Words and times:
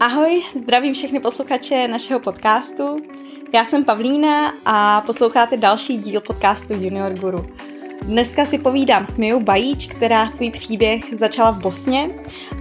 Ahoj, 0.00 0.42
zdravím 0.58 0.94
všechny 0.94 1.20
posluchače 1.20 1.88
našeho 1.88 2.20
podcastu. 2.20 2.96
Já 3.54 3.64
jsem 3.64 3.84
Pavlína 3.84 4.52
a 4.64 5.00
posloucháte 5.00 5.56
další 5.56 5.98
díl 5.98 6.20
podcastu 6.20 6.72
Junior 6.72 7.12
Guru. 7.12 7.46
Dneska 8.02 8.46
si 8.46 8.58
povídám 8.58 9.06
s 9.06 9.16
Mijou 9.16 9.40
Bajíč, 9.40 9.86
která 9.86 10.28
svůj 10.28 10.50
příběh 10.50 11.04
začala 11.12 11.50
v 11.50 11.58
Bosně 11.58 12.08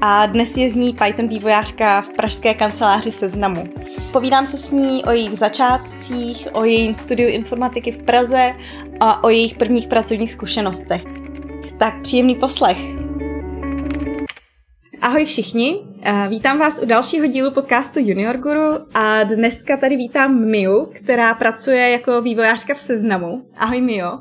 a 0.01 0.25
dnes 0.25 0.57
je 0.57 0.69
z 0.69 0.75
ní 0.75 0.93
Python 0.93 1.27
vývojářka 1.27 2.01
v 2.01 2.09
pražské 2.09 2.53
kanceláři 2.53 3.11
Seznamu. 3.11 3.63
Povídám 4.11 4.47
se 4.47 4.57
s 4.57 4.71
ní 4.71 5.03
o 5.03 5.11
jejich 5.11 5.37
začátcích, 5.37 6.47
o 6.53 6.65
jejím 6.65 6.95
studiu 6.95 7.29
informatiky 7.29 7.91
v 7.91 8.03
Praze 8.03 8.53
a 8.99 9.23
o 9.23 9.29
jejich 9.29 9.57
prvních 9.57 9.87
pracovních 9.87 10.31
zkušenostech. 10.31 11.03
Tak 11.77 12.01
příjemný 12.01 12.35
poslech. 12.35 12.77
Ahoj 15.01 15.25
všichni, 15.25 15.92
vítám 16.27 16.59
vás 16.59 16.79
u 16.81 16.85
dalšího 16.85 17.27
dílu 17.27 17.51
podcastu 17.51 17.99
Junior 17.99 18.37
Guru 18.37 18.87
a 18.93 19.23
dneska 19.23 19.77
tady 19.77 19.95
vítám 19.95 20.45
Miu, 20.45 20.85
která 20.85 21.33
pracuje 21.33 21.89
jako 21.89 22.21
vývojářka 22.21 22.73
v 22.73 22.79
Seznamu. 22.79 23.45
Ahoj 23.57 23.81
Mio. 23.81 24.19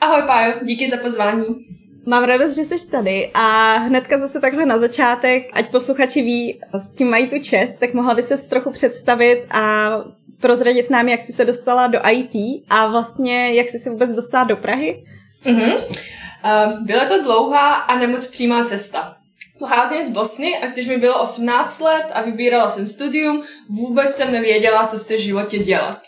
Ahoj 0.00 0.22
Pájo, 0.26 0.54
díky 0.62 0.90
za 0.90 0.96
pozvání. 0.96 1.44
Mám 2.06 2.24
radost, 2.24 2.56
že 2.56 2.62
jsi 2.62 2.90
tady 2.90 3.30
a 3.34 3.76
hnedka 3.76 4.18
zase 4.18 4.40
takhle 4.40 4.66
na 4.66 4.78
začátek, 4.78 5.42
ať 5.52 5.70
posluchači 5.70 6.22
ví, 6.22 6.60
s 6.74 6.92
kým 6.92 7.10
mají 7.10 7.30
tu 7.30 7.38
čest, 7.38 7.76
tak 7.76 7.94
mohla 7.94 8.14
by 8.14 8.22
se 8.22 8.48
trochu 8.48 8.70
představit 8.70 9.44
a 9.50 9.90
prozradit 10.40 10.90
nám, 10.90 11.08
jak 11.08 11.20
jsi 11.20 11.32
se 11.32 11.44
dostala 11.44 11.86
do 11.86 11.98
IT 12.10 12.64
a 12.70 12.86
vlastně 12.86 13.54
jak 13.54 13.68
jsi 13.68 13.78
se 13.78 13.90
vůbec 13.90 14.10
dostala 14.10 14.44
do 14.44 14.56
Prahy? 14.56 15.04
Uh-huh. 15.44 15.74
Uh, 15.74 16.86
byla 16.86 17.04
to 17.04 17.22
dlouhá 17.22 17.74
a 17.74 17.98
nemoc 17.98 18.26
přímá 18.26 18.64
cesta. 18.64 19.16
Pocházím 19.64 20.04
z 20.04 20.08
Bosny 20.08 20.58
a 20.58 20.66
když 20.66 20.86
mi 20.86 20.96
bylo 20.96 21.22
18 21.22 21.80
let 21.80 22.06
a 22.12 22.22
vybírala 22.22 22.68
jsem 22.68 22.86
studium, 22.86 23.42
vůbec 23.68 24.16
jsem 24.16 24.32
nevěděla, 24.32 24.86
co 24.86 24.98
se 24.98 25.16
v 25.16 25.20
životě 25.20 25.58
dělat. 25.58 26.00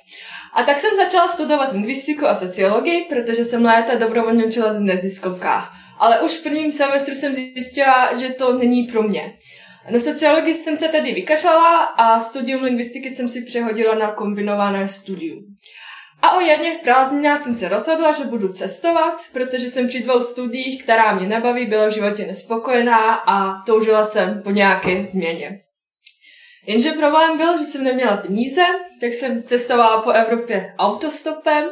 A 0.55 0.63
tak 0.63 0.79
jsem 0.79 0.97
začala 0.97 1.29
studovat 1.29 1.73
lingvistiku 1.73 2.27
a 2.27 2.35
sociologii, 2.35 3.07
protože 3.09 3.45
jsem 3.45 3.65
léta 3.65 3.95
dobrovolně 3.95 4.45
učila 4.45 4.73
v 4.73 4.81
neziskovkách. 4.81 5.73
Ale 5.99 6.21
už 6.21 6.31
v 6.31 6.43
prvním 6.43 6.73
semestru 6.73 7.15
jsem 7.15 7.35
zjistila, 7.35 8.15
že 8.15 8.29
to 8.29 8.53
není 8.53 8.83
pro 8.83 9.03
mě. 9.03 9.37
Na 9.91 9.99
sociologii 9.99 10.55
jsem 10.55 10.77
se 10.77 10.89
tedy 10.89 11.13
vykašlala 11.13 11.83
a 11.83 12.21
studium 12.21 12.63
lingvistiky 12.63 13.11
jsem 13.11 13.29
si 13.29 13.43
přehodila 13.43 13.95
na 13.95 14.13
kombinované 14.13 14.89
studium. 14.89 15.39
A 16.23 16.37
o 16.37 16.41
jedných 16.41 16.79
prázdninách 16.79 17.43
jsem 17.43 17.55
se 17.55 17.69
rozhodla, 17.69 18.13
že 18.13 18.25
budu 18.25 18.49
cestovat, 18.49 19.23
protože 19.33 19.69
jsem 19.69 19.89
při 19.89 20.03
dvou 20.03 20.21
studiích, 20.21 20.83
která 20.83 21.15
mě 21.15 21.29
nebaví, 21.29 21.67
byla 21.67 21.87
v 21.87 21.93
životě 21.93 22.27
nespokojená 22.27 23.15
a 23.15 23.63
toužila 23.63 24.05
jsem 24.05 24.43
po 24.43 24.51
nějaké 24.51 25.07
změně. 25.07 25.61
Jenže 26.67 26.93
problém 26.93 27.37
byl, 27.37 27.59
že 27.59 27.65
jsem 27.65 27.85
neměla 27.85 28.17
peníze, 28.17 28.65
tak 29.01 29.13
jsem 29.13 29.43
cestovala 29.43 30.03
po 30.03 30.11
Evropě 30.11 30.75
autostopem 30.79 31.65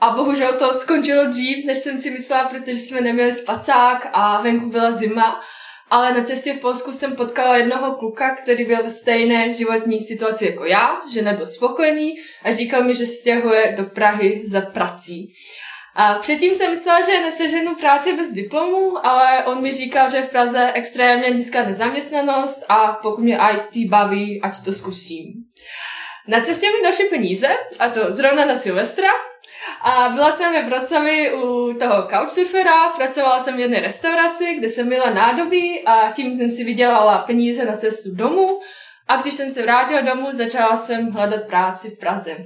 a 0.00 0.10
bohužel 0.10 0.52
to 0.52 0.74
skončilo 0.74 1.26
dřív, 1.26 1.66
než 1.66 1.78
jsem 1.78 1.98
si 1.98 2.10
myslela, 2.10 2.44
protože 2.48 2.74
jsme 2.74 3.00
neměli 3.00 3.34
spacák 3.34 4.10
a 4.12 4.40
venku 4.40 4.68
byla 4.68 4.92
zima. 4.92 5.40
Ale 5.90 6.14
na 6.14 6.24
cestě 6.24 6.52
v 6.52 6.60
Polsku 6.60 6.92
jsem 6.92 7.16
potkala 7.16 7.56
jednoho 7.56 7.94
kluka, 7.94 8.34
který 8.34 8.64
byl 8.64 8.82
ve 8.82 8.90
stejné 8.90 9.54
životní 9.54 10.00
situaci 10.00 10.46
jako 10.46 10.64
já, 10.64 11.00
že 11.12 11.22
nebyl 11.22 11.46
spokojený 11.46 12.14
a 12.44 12.52
říkal 12.52 12.84
mi, 12.84 12.94
že 12.94 13.06
stěhuje 13.06 13.74
do 13.76 13.84
Prahy 13.84 14.42
za 14.44 14.60
prací. 14.60 15.32
A 15.94 16.14
předtím 16.14 16.54
jsem 16.54 16.70
myslela, 16.70 17.00
že 17.00 17.20
neseženu 17.20 17.74
práci 17.74 18.16
bez 18.16 18.32
diplomu, 18.32 19.06
ale 19.06 19.44
on 19.44 19.62
mi 19.62 19.72
říkal, 19.72 20.10
že 20.10 20.22
v 20.22 20.30
Praze 20.30 20.72
extrémně 20.74 21.30
nízká 21.30 21.64
nezaměstnanost 21.64 22.64
a 22.68 22.98
pokud 23.02 23.20
mě 23.20 23.38
IT 23.52 23.90
baví, 23.90 24.40
ať 24.42 24.64
to 24.64 24.72
zkusím. 24.72 25.26
Na 26.28 26.40
cestě 26.40 26.66
mi 26.66 26.88
došly 26.88 27.04
peníze, 27.04 27.48
a 27.78 27.88
to 27.88 28.12
zrovna 28.12 28.44
na 28.44 28.56
Silvestra, 28.56 29.08
a 29.82 30.08
byla 30.08 30.30
jsem 30.30 30.52
ve 30.52 30.62
Vroclavi 30.62 31.34
u 31.34 31.74
toho 31.78 32.08
couchsurfera, 32.10 32.88
pracovala 32.96 33.40
jsem 33.40 33.56
v 33.56 33.60
jedné 33.60 33.80
restauraci, 33.80 34.54
kde 34.54 34.68
jsem 34.68 34.86
měla 34.86 35.10
nádobí 35.10 35.84
a 35.86 36.12
tím 36.12 36.34
jsem 36.34 36.52
si 36.52 36.64
vydělala 36.64 37.18
peníze 37.18 37.64
na 37.64 37.76
cestu 37.76 38.14
domů. 38.14 38.60
A 39.08 39.16
když 39.16 39.34
jsem 39.34 39.50
se 39.50 39.62
vrátila 39.62 40.00
domů, 40.00 40.28
začala 40.32 40.76
jsem 40.76 41.10
hledat 41.10 41.46
práci 41.46 41.90
v 41.90 41.98
Praze. 41.98 42.36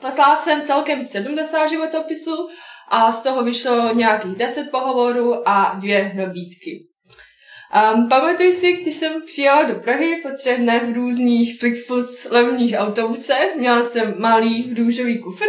Poslala 0.00 0.36
jsem 0.36 0.62
celkem 0.62 1.02
70 1.02 1.66
životopisů 1.66 2.48
a 2.88 3.12
z 3.12 3.22
toho 3.22 3.44
vyšlo 3.44 3.94
nějakých 3.94 4.36
10 4.36 4.70
pohovorů 4.70 5.48
a 5.48 5.74
dvě 5.74 6.12
nabídky. 6.16 6.89
Um, 7.70 8.08
pamatuju 8.08 8.52
si, 8.52 8.72
když 8.72 8.94
jsem 8.94 9.22
přijela 9.26 9.62
do 9.62 9.74
Prahy 9.74 10.20
po 10.22 10.28
třech 10.36 10.58
dnech 10.58 10.82
v 10.82 10.94
různých 10.94 11.60
Flixbus 11.60 12.26
levných 12.30 12.74
autobusech, 12.78 13.56
měla 13.56 13.82
jsem 13.82 14.14
malý 14.18 14.74
růžový 14.74 15.18
kufr, 15.18 15.44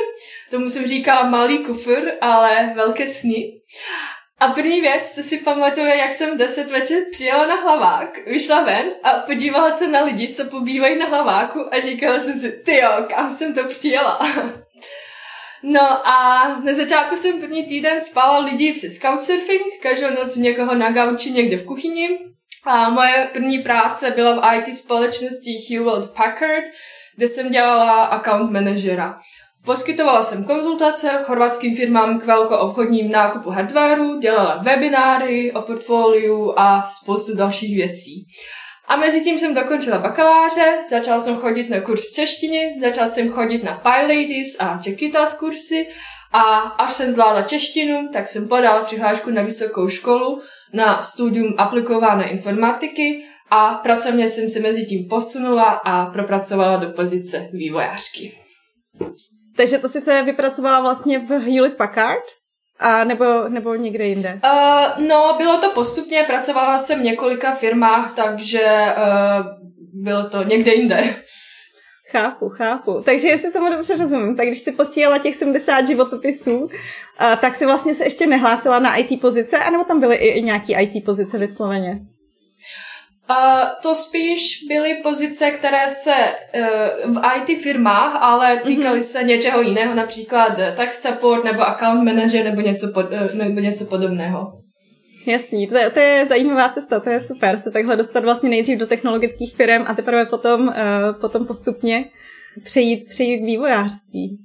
tomu 0.49 0.69
jsem 0.69 0.87
říkala 0.87 1.29
malý 1.29 1.57
kufr, 1.57 2.11
ale 2.21 2.73
velké 2.75 3.07
sny. 3.07 3.61
A 4.39 4.47
první 4.47 4.81
věc, 4.81 5.11
co 5.11 5.23
si 5.23 5.37
pamatuju, 5.37 5.85
jak 5.85 6.11
jsem 6.11 6.37
deset 6.37 6.71
večer 6.71 7.03
přijela 7.11 7.45
na 7.45 7.55
hlavák, 7.55 8.25
vyšla 8.27 8.61
ven 8.63 8.85
a 9.03 9.11
podívala 9.11 9.71
se 9.71 9.87
na 9.87 10.03
lidi, 10.03 10.33
co 10.33 10.45
pobývají 10.45 10.97
na 10.97 11.05
hlaváku 11.05 11.75
a 11.75 11.79
říkala 11.79 12.19
jsem 12.19 12.39
si, 12.39 12.51
ty 12.51 12.75
jo, 12.75 13.05
kam 13.15 13.29
jsem 13.29 13.53
to 13.53 13.63
přijela. 13.63 14.19
No 15.63 16.07
a 16.07 16.47
na 16.59 16.73
začátku 16.73 17.15
jsem 17.15 17.39
první 17.39 17.63
týden 17.65 18.01
spala 18.01 18.39
lidi 18.39 18.73
přes 18.73 18.99
couchsurfing, 18.99 19.61
každou 19.81 20.09
noc 20.09 20.35
někoho 20.35 20.75
na 20.75 20.91
gauči 20.91 21.31
někde 21.31 21.57
v 21.57 21.65
kuchyni. 21.65 22.19
A 22.65 22.89
moje 22.89 23.29
první 23.33 23.59
práce 23.59 24.11
byla 24.11 24.35
v 24.35 24.55
IT 24.55 24.75
společnosti 24.75 25.51
Hewlett 25.69 26.11
Packard, 26.11 26.65
kde 27.15 27.27
jsem 27.27 27.51
dělala 27.51 28.03
account 28.05 28.51
manažera. 28.51 29.15
Poskytovala 29.65 30.21
jsem 30.21 30.45
konzultace 30.45 31.09
chorvatským 31.23 31.75
firmám 31.75 32.19
k 32.19 32.25
velkoobchodním 32.25 33.11
nákupu 33.11 33.49
hardwareu, 33.49 34.19
dělala 34.19 34.57
webináry 34.57 35.51
o 35.51 35.61
portfoliu 35.61 36.59
a 36.59 36.83
spoustu 36.83 37.35
dalších 37.35 37.75
věcí. 37.75 38.25
A 38.91 38.95
mezi 38.95 39.21
tím 39.21 39.39
jsem 39.39 39.53
dokončila 39.53 39.97
bakaláře, 39.97 40.77
začala 40.89 41.19
jsem 41.19 41.35
chodit 41.35 41.69
na 41.69 41.81
kurz 41.81 42.11
češtiny, 42.11 42.75
začala 42.79 43.07
jsem 43.07 43.29
chodit 43.29 43.63
na 43.63 43.77
PyLadies 43.77 44.59
a 44.59 44.79
Čekitas 44.83 45.39
kursy 45.39 45.87
a 46.31 46.41
až 46.59 46.91
jsem 46.91 47.11
zvládla 47.11 47.41
češtinu, 47.41 48.09
tak 48.13 48.27
jsem 48.27 48.47
podala 48.47 48.83
přihlášku 48.83 49.29
na 49.29 49.41
vysokou 49.41 49.89
školu 49.89 50.41
na 50.73 51.01
studium 51.01 51.55
aplikované 51.57 52.29
informatiky 52.29 53.25
a 53.49 53.73
pracovně 53.73 54.29
jsem 54.29 54.49
se 54.49 54.59
mezi 54.59 54.85
tím 54.85 55.07
posunula 55.09 55.63
a 55.63 56.05
propracovala 56.05 56.77
do 56.77 56.89
pozice 56.89 57.49
vývojářky. 57.53 58.31
Takže 59.57 59.77
to 59.77 59.89
si 59.89 60.01
se 60.01 60.23
vypracovala 60.23 60.81
vlastně 60.81 61.19
v 61.19 61.29
Hewlett 61.29 61.77
Packard? 61.77 62.23
A 62.81 63.03
nebo, 63.03 63.25
nebo 63.49 63.75
někde 63.75 64.07
jinde? 64.07 64.39
Uh, 64.43 65.07
no, 65.07 65.35
bylo 65.37 65.57
to 65.57 65.69
postupně, 65.69 66.23
pracovala 66.27 66.79
jsem 66.79 66.99
v 66.99 67.03
několika 67.03 67.51
firmách, 67.51 68.15
takže 68.15 68.85
uh, 68.97 69.45
bylo 69.93 70.29
to 70.29 70.43
někde 70.43 70.73
jinde. 70.73 71.15
Chápu, 72.11 72.49
chápu. 72.49 73.01
Takže 73.05 73.27
jestli 73.27 73.51
tomu 73.51 73.69
dobře 73.69 73.97
rozumím, 73.97 74.35
tak 74.35 74.47
když 74.47 74.59
jsi 74.59 74.71
posílala 74.71 75.17
těch 75.17 75.35
70 75.35 75.87
životopisů, 75.87 76.57
uh, 76.59 76.69
tak 77.41 77.55
si 77.55 77.65
vlastně 77.65 77.95
se 77.95 78.03
ještě 78.03 78.27
nehlásila 78.27 78.79
na 78.79 78.95
IT 78.95 79.21
pozice, 79.21 79.57
anebo 79.57 79.83
tam 79.83 79.99
byly 79.99 80.15
i, 80.15 80.27
i 80.27 80.41
nějaký 80.41 80.73
IT 80.73 81.05
pozice 81.05 81.37
vysloveně? 81.37 81.99
Uh, 83.31 83.69
to 83.81 83.95
spíš 83.95 84.65
byly 84.67 84.93
pozice, 85.03 85.51
které 85.51 85.89
se 85.89 86.13
uh, 87.05 87.15
v 87.15 87.21
IT 87.37 87.57
firmách, 87.61 88.17
ale 88.21 88.57
týkaly 88.57 88.99
mm-hmm. 88.99 89.11
se 89.11 89.23
něčeho 89.23 89.61
jiného, 89.61 89.95
například 89.95 90.59
tech 90.75 90.93
support 90.93 91.43
nebo 91.43 91.61
account 91.61 92.03
manager 92.03 92.45
nebo 92.45 92.61
něco, 92.61 92.91
pod, 92.93 93.05
uh, 93.11 93.33
nebo 93.33 93.59
něco 93.59 93.85
podobného. 93.85 94.61
Jasný, 95.25 95.67
to 95.67 95.77
je, 95.77 95.89
to 95.89 95.99
je 95.99 96.25
zajímavá 96.25 96.69
cesta, 96.69 96.99
to 96.99 97.09
je 97.09 97.21
super, 97.21 97.57
se 97.57 97.71
takhle 97.71 97.95
dostat 97.95 98.23
vlastně 98.23 98.49
nejdřív 98.49 98.79
do 98.79 98.87
technologických 98.87 99.55
firm 99.55 99.83
a 99.87 99.93
teprve 99.93 100.25
potom, 100.25 100.67
uh, 100.67 100.73
potom 101.21 101.45
postupně 101.45 102.05
přejít, 102.63 103.09
přejít 103.09 103.39
k 103.39 103.45
vývojářství. 103.45 104.37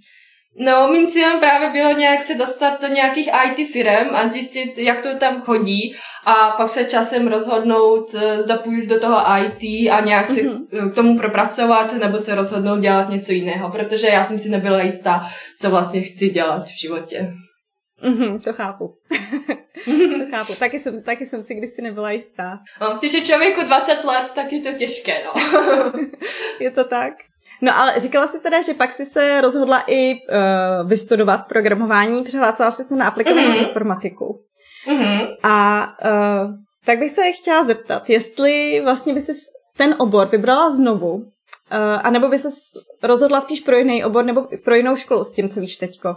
No, 0.58 0.88
mým 0.88 1.06
cílem 1.06 1.40
právě 1.40 1.70
bylo 1.70 1.92
nějak 1.92 2.22
se 2.22 2.34
dostat 2.34 2.82
do 2.82 2.88
nějakých 2.88 3.30
IT 3.46 3.70
firm 3.72 4.08
a 4.14 4.28
zjistit, 4.28 4.78
jak 4.78 5.00
to 5.00 5.14
tam 5.14 5.40
chodí 5.40 5.94
a 6.26 6.50
pak 6.50 6.68
se 6.68 6.84
časem 6.84 7.28
rozhodnout, 7.28 8.14
eh, 8.14 8.42
zda 8.42 8.56
půjdu 8.56 8.86
do 8.86 9.00
toho 9.00 9.16
IT 9.16 9.90
a 9.90 10.00
nějak 10.00 10.28
si 10.28 10.48
mm-hmm. 10.48 10.90
k 10.90 10.94
tomu 10.94 11.18
propracovat 11.18 11.92
nebo 11.92 12.18
se 12.18 12.34
rozhodnout 12.34 12.80
dělat 12.80 13.08
něco 13.08 13.32
jiného, 13.32 13.70
protože 13.70 14.06
já 14.06 14.24
jsem 14.24 14.38
si 14.38 14.48
nebyla 14.48 14.82
jistá, 14.82 15.26
co 15.60 15.70
vlastně 15.70 16.00
chci 16.00 16.28
dělat 16.28 16.66
v 16.66 16.80
životě. 16.80 17.32
Mm-hmm, 18.02 18.40
to 18.40 18.52
chápu. 18.52 18.94
to 20.18 20.26
chápu. 20.30 20.52
Taky 20.58 20.80
jsem, 20.80 21.02
taky 21.02 21.26
jsem 21.26 21.42
si 21.42 21.54
kdysi 21.54 21.82
nebyla 21.82 22.10
jistá. 22.10 22.58
No, 22.80 22.96
když 22.98 23.12
je 23.12 23.20
člověku 23.20 23.62
20 23.62 24.04
let, 24.04 24.32
tak 24.34 24.52
je 24.52 24.60
to 24.60 24.72
těžké, 24.72 25.14
no. 25.24 25.32
je 26.60 26.70
to 26.70 26.84
tak? 26.84 27.12
No 27.62 27.78
ale 27.78 28.00
říkala 28.00 28.26
si 28.26 28.40
teda, 28.40 28.62
že 28.62 28.74
pak 28.74 28.92
si 28.92 29.06
se 29.06 29.40
rozhodla 29.40 29.84
i 29.86 30.14
uh, 30.14 30.88
vystudovat 30.88 31.48
programování, 31.48 32.22
přihlásila 32.22 32.70
jsi 32.70 32.84
se 32.84 32.96
na 32.96 33.06
aplikovanou 33.08 33.48
mm-hmm. 33.48 33.62
informatiku. 33.62 34.40
Mm-hmm. 34.88 35.36
A 35.42 35.86
uh, 36.04 36.50
tak 36.84 36.98
bych 36.98 37.10
se 37.10 37.32
chtěla 37.32 37.64
zeptat, 37.64 38.10
jestli 38.10 38.80
vlastně 38.84 39.14
by 39.14 39.20
si 39.20 39.32
ten 39.76 39.94
obor 39.98 40.28
vybrala 40.28 40.70
znovu, 40.70 41.14
uh, 41.14 41.22
anebo 42.02 42.28
by 42.28 42.38
se 42.38 42.48
rozhodla 43.02 43.40
spíš 43.40 43.60
pro 43.60 43.76
jiný 43.76 44.04
obor 44.04 44.24
nebo 44.24 44.48
pro 44.64 44.74
jinou 44.74 44.96
školu 44.96 45.24
s 45.24 45.32
tím, 45.32 45.48
co 45.48 45.60
víš 45.60 45.76
teďko? 45.76 46.16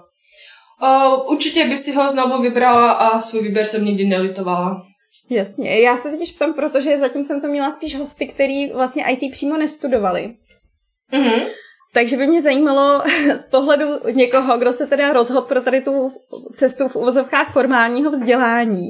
Uh, 0.83 1.31
určitě 1.31 1.65
by 1.65 1.77
si 1.77 1.92
ho 1.92 2.09
znovu 2.09 2.42
vybrala 2.42 2.92
a 2.92 3.21
svůj 3.21 3.42
výběr 3.42 3.65
jsem 3.65 3.85
nikdy 3.85 4.06
nelitovala. 4.06 4.83
Jasně, 5.30 5.80
já 5.80 5.97
se 5.97 6.12
totiž 6.12 6.31
ptám, 6.31 6.53
protože 6.53 7.00
zatím 7.00 7.24
jsem 7.24 7.42
to 7.42 7.47
měla 7.47 7.71
spíš 7.71 7.95
hosty, 7.95 8.27
který 8.27 8.71
vlastně 8.71 9.03
IT 9.09 9.31
přímo 9.31 9.57
nestudovali. 9.57 10.35
Mm-hmm. 11.13 11.47
Takže 11.94 12.17
by 12.17 12.27
mě 12.27 12.41
zajímalo 12.41 13.01
z 13.35 13.47
pohledu 13.47 13.85
někoho, 14.11 14.57
kdo 14.57 14.73
se 14.73 14.88
teda 14.88 15.13
rozhodl 15.13 15.41
pro 15.41 15.61
tady 15.61 15.81
tu 15.81 16.11
cestu 16.56 16.88
v 16.88 16.95
uvozovkách 16.95 17.53
formálního 17.53 18.11
vzdělání. 18.11 18.89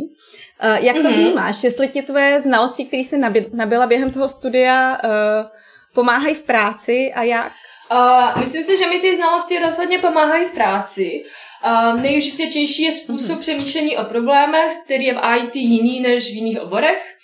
Eh, 0.62 0.78
jak 0.82 0.96
to 0.96 1.02
mm-hmm. 1.02 1.14
vnímáš? 1.14 1.64
Jestli 1.64 1.88
ti 1.88 2.02
tvoje 2.02 2.42
znalosti, 2.42 2.86
které 2.86 3.04
jsi 3.04 3.18
nabila 3.54 3.88
během 3.88 4.12
toho 4.12 4.30
studia, 4.30 4.98
eh, 5.04 5.10
pomáhají 5.94 6.36
v 6.36 6.44
práci 6.44 7.12
a 7.16 7.24
jak? 7.24 7.52
Uh, 7.92 8.40
myslím 8.40 8.64
si, 8.64 8.78
že 8.78 8.90
mi 8.90 9.00
ty 9.00 9.16
znalosti 9.16 9.60
rozhodně 9.60 10.00
pomáhají 10.00 10.46
v 10.46 10.52
práci. 10.52 11.24
Uh, 11.66 12.02
nejužitečnější 12.02 12.84
je 12.84 12.92
způsob 12.92 13.38
mm-hmm. 13.38 13.42
přemýšlení 13.42 13.98
o 13.98 14.04
problémech, 14.04 14.78
který 14.86 15.06
je 15.06 15.14
v 15.14 15.20
IT 15.44 15.56
jiný 15.56 16.00
než 16.00 16.32
v 16.32 16.36
jiných 16.36 16.62
oborech. 16.62 17.16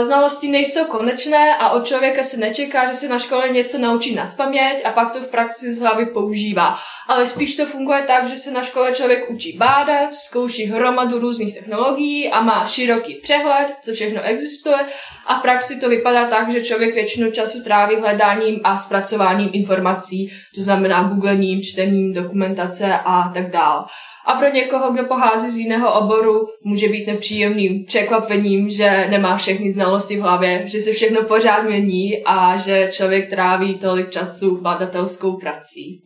Znalosti 0.00 0.48
nejsou 0.48 0.84
konečné 0.84 1.56
a 1.56 1.70
od 1.70 1.86
člověka 1.86 2.22
se 2.22 2.36
nečeká, 2.36 2.86
že 2.86 2.94
se 2.94 3.08
na 3.08 3.18
škole 3.18 3.48
něco 3.48 3.78
naučí 3.78 4.14
na 4.14 4.26
spaměť 4.26 4.84
a 4.84 4.90
pak 4.90 5.12
to 5.12 5.20
v 5.20 5.30
praxi 5.30 5.74
z 5.74 5.80
hlavy 5.80 6.06
používá. 6.06 6.78
Ale 7.08 7.26
spíš 7.26 7.56
to 7.56 7.66
funguje 7.66 8.02
tak, 8.02 8.28
že 8.28 8.36
se 8.36 8.50
na 8.50 8.62
škole 8.62 8.92
člověk 8.92 9.30
učí 9.30 9.56
bádat, 9.56 10.14
zkouší 10.14 10.64
hromadu 10.64 11.18
různých 11.18 11.54
technologií 11.54 12.30
a 12.30 12.40
má 12.40 12.66
široký 12.66 13.14
přehled, 13.14 13.66
co 13.82 13.92
všechno 13.92 14.22
existuje 14.22 14.78
a 15.26 15.38
v 15.38 15.42
praxi 15.42 15.80
to 15.80 15.88
vypadá 15.88 16.26
tak, 16.26 16.52
že 16.52 16.64
člověk 16.64 16.94
většinu 16.94 17.30
času 17.30 17.62
tráví 17.62 17.96
hledáním 17.96 18.60
a 18.64 18.76
zpracováním 18.76 19.50
informací, 19.52 20.32
to 20.54 20.62
znamená 20.62 21.02
googlením, 21.02 21.62
čtením 21.62 22.12
dokumentace 22.12 22.98
a 23.04 23.30
tak 23.34 23.50
dále. 23.50 23.84
A 24.26 24.34
pro 24.34 24.48
někoho, 24.48 24.92
kdo 24.92 25.04
pochází 25.04 25.50
z 25.50 25.56
jiného 25.56 26.00
oboru, 26.00 26.46
může 26.64 26.88
být 26.88 27.06
nepříjemným 27.06 27.84
překvapením, 27.84 28.70
že 28.70 29.06
nemá 29.10 29.36
všechny 29.36 29.72
znalosti 29.72 30.16
v 30.16 30.20
hlavě, 30.20 30.62
že 30.64 30.80
se 30.80 30.92
všechno 30.92 31.22
pořád 31.22 31.62
mění 31.62 32.22
a 32.24 32.56
že 32.56 32.88
člověk 32.92 33.30
tráví 33.30 33.74
tolik 33.74 34.10
času 34.10 34.60
badatelskou 34.60 35.32
prací. 35.32 36.02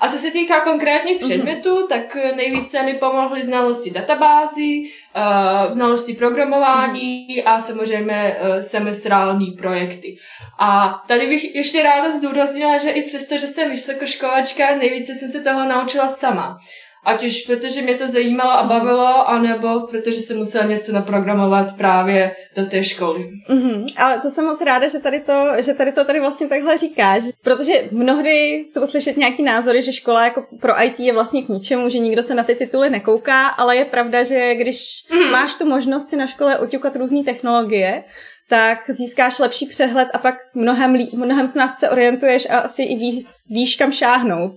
A 0.00 0.08
co 0.08 0.18
se 0.18 0.30
týká 0.30 0.60
konkrétních 0.60 1.20
mhm. 1.20 1.30
předmětů, 1.30 1.76
mm-hmm. 1.76 1.88
tak 1.88 2.16
nejvíce 2.36 2.82
mi 2.82 2.94
pomohly 2.94 3.44
znalosti 3.44 3.90
databází, 3.90 4.82
uh, 4.82 5.72
znalosti 5.72 6.12
programování 6.12 7.26
mm-hmm. 7.28 7.42
a 7.46 7.60
samozřejmě 7.60 8.36
uh, 8.40 8.60
semestrální 8.60 9.50
projekty. 9.50 10.16
A 10.58 11.00
tady 11.08 11.26
bych 11.26 11.54
ještě 11.54 11.82
ráda 11.82 12.10
zdůraznila, 12.10 12.78
že 12.78 12.90
i 12.90 13.02
přesto, 13.02 13.38
že 13.38 13.46
jsem 13.46 13.70
vysokoškolačka, 13.70 14.76
nejvíce 14.76 15.14
jsem 15.14 15.28
se 15.28 15.40
toho 15.40 15.68
naučila 15.68 16.08
sama. 16.08 16.58
Ať 17.04 17.24
už 17.24 17.40
protože 17.46 17.82
mě 17.82 17.94
to 17.94 18.08
zajímalo 18.08 18.50
a 18.50 18.62
bavilo, 18.62 19.28
anebo 19.28 19.80
protože 19.80 20.20
jsem 20.20 20.36
musela 20.36 20.64
něco 20.64 20.92
naprogramovat 20.92 21.76
právě 21.76 22.36
do 22.56 22.66
té 22.66 22.84
školy. 22.84 23.30
Mm-hmm. 23.50 23.84
Ale 23.96 24.18
to 24.18 24.30
jsem 24.30 24.44
moc 24.44 24.60
ráda, 24.60 24.88
že 24.88 24.98
tady 24.98 25.20
to, 25.20 25.46
že 25.58 25.74
tady 25.74 25.92
to 25.92 26.04
tady 26.04 26.20
vlastně 26.20 26.48
takhle 26.48 26.76
říkáš, 26.76 27.22
protože 27.42 27.72
mnohdy 27.90 28.64
jsou 28.66 28.86
slyšet 28.86 29.16
nějaký 29.16 29.42
názory, 29.42 29.82
že 29.82 29.92
škola 29.92 30.24
jako 30.24 30.46
pro 30.60 30.84
IT 30.84 31.00
je 31.00 31.12
vlastně 31.12 31.42
k 31.42 31.48
ničemu, 31.48 31.88
že 31.88 31.98
nikdo 31.98 32.22
se 32.22 32.34
na 32.34 32.42
ty 32.42 32.54
tituly 32.54 32.90
nekouká, 32.90 33.48
ale 33.48 33.76
je 33.76 33.84
pravda, 33.84 34.24
že 34.24 34.54
když 34.54 34.78
mm-hmm. 35.10 35.30
máš 35.30 35.54
tu 35.54 35.64
možnost 35.68 36.08
si 36.08 36.16
na 36.16 36.26
škole 36.26 36.58
oťukat 36.58 36.96
různé 36.96 37.24
technologie, 37.24 38.04
tak 38.50 38.78
získáš 38.90 39.38
lepší 39.38 39.66
přehled 39.66 40.08
a 40.14 40.18
pak 40.18 40.34
mnohem, 40.54 40.94
lí, 40.94 41.10
mnohem 41.16 41.46
s 41.46 41.54
nás 41.54 41.78
se 41.78 41.90
orientuješ 41.90 42.50
a 42.50 42.58
asi 42.58 42.82
i 42.82 42.96
víš, 42.96 43.24
víš 43.50 43.76
kam 43.76 43.92
šáhnout. 43.92 44.52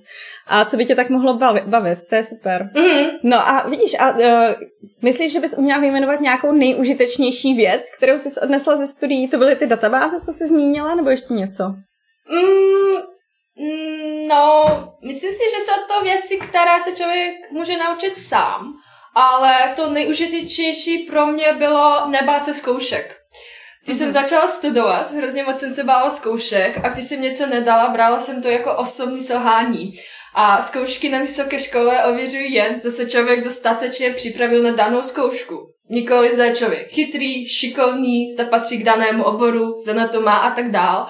A 0.48 0.66
co 0.66 0.78
by 0.78 0.86
tě 0.86 0.96
tak 0.96 1.10
mohlo 1.10 1.34
bavit, 1.34 1.64
bavit 1.64 2.00
to 2.10 2.16
je 2.16 2.24
super. 2.24 2.70
Mm-hmm. 2.76 3.10
No 3.24 3.48
a 3.48 3.70
vidíš, 3.70 3.96
a 4.00 4.12
uh, 4.12 4.20
myslíš, 5.02 5.34
že 5.34 5.40
bys 5.40 5.58
uměla 5.58 5.80
vyjmenovat 5.80 6.22
nějakou 6.22 6.52
nejužitečnější 6.52 7.54
věc, 7.54 7.82
kterou 7.98 8.20
jsi 8.20 8.40
odnesla 8.40 8.78
ze 8.78 8.88
studií? 8.88 9.28
To 9.28 9.38
byly 9.38 9.56
ty 9.56 9.68
databáze, 9.68 10.22
co 10.22 10.34
jsi 10.34 10.48
zmínila, 10.48 10.96
nebo 10.96 11.10
ještě 11.10 11.34
něco? 11.34 11.64
Mm, 12.30 12.98
mm, 13.58 14.28
no, 14.28 14.66
myslím 15.06 15.34
si, 15.34 15.44
že 15.56 15.62
jsou 15.66 15.82
to 15.88 16.04
věci, 16.04 16.38
které 16.38 16.82
se 16.82 16.92
člověk 16.92 17.52
může 17.52 17.78
naučit 17.78 18.18
sám, 18.18 18.74
ale 19.16 19.74
to 19.76 19.90
nejužitečnější 19.90 20.98
pro 20.98 21.26
mě 21.26 21.54
bylo 21.54 22.08
nebát 22.10 22.46
se 22.46 22.54
zkoušek. 22.54 23.16
Když 23.84 23.96
mm-hmm. 23.96 24.00
jsem 24.00 24.08
mhm. 24.08 24.14
začala 24.14 24.48
studovat, 24.48 25.12
hrozně 25.12 25.44
moc 25.44 25.60
jsem 25.60 25.72
se 25.72 25.84
bála 25.84 26.10
zkoušek 26.10 26.78
a 26.84 26.90
když 26.90 27.06
jsem 27.06 27.22
něco 27.22 27.46
nedala, 27.46 27.90
brala 27.90 28.20
jsem 28.20 28.42
to 28.42 28.50
jako 28.50 28.78
osobní 28.78 29.22
selhání. 29.22 29.92
A 30.34 30.62
zkoušky 30.62 31.10
na 31.10 31.20
vysoké 31.20 31.60
škole 31.60 32.06
ověřují 32.06 32.54
jen, 32.54 32.80
zda 32.80 32.92
se 32.92 33.10
člověk 33.10 33.44
dostatečně 33.44 34.10
připravil 34.10 34.64
na 34.64 34.72
danou 34.72 35.02
zkoušku. 35.02 35.70
Nikoli 35.90 36.34
zda 36.34 36.46
je 36.46 36.56
člověk 36.56 36.88
chytrý, 36.90 37.48
šikovný, 37.48 38.34
zda 38.34 38.46
patří 38.46 38.78
k 38.78 38.84
danému 38.84 39.24
oboru, 39.24 39.74
zda 39.84 39.94
na 39.94 40.08
to 40.08 40.22
má 40.22 40.38
a 40.38 40.52
tak 40.52 40.72
dál. 40.72 41.08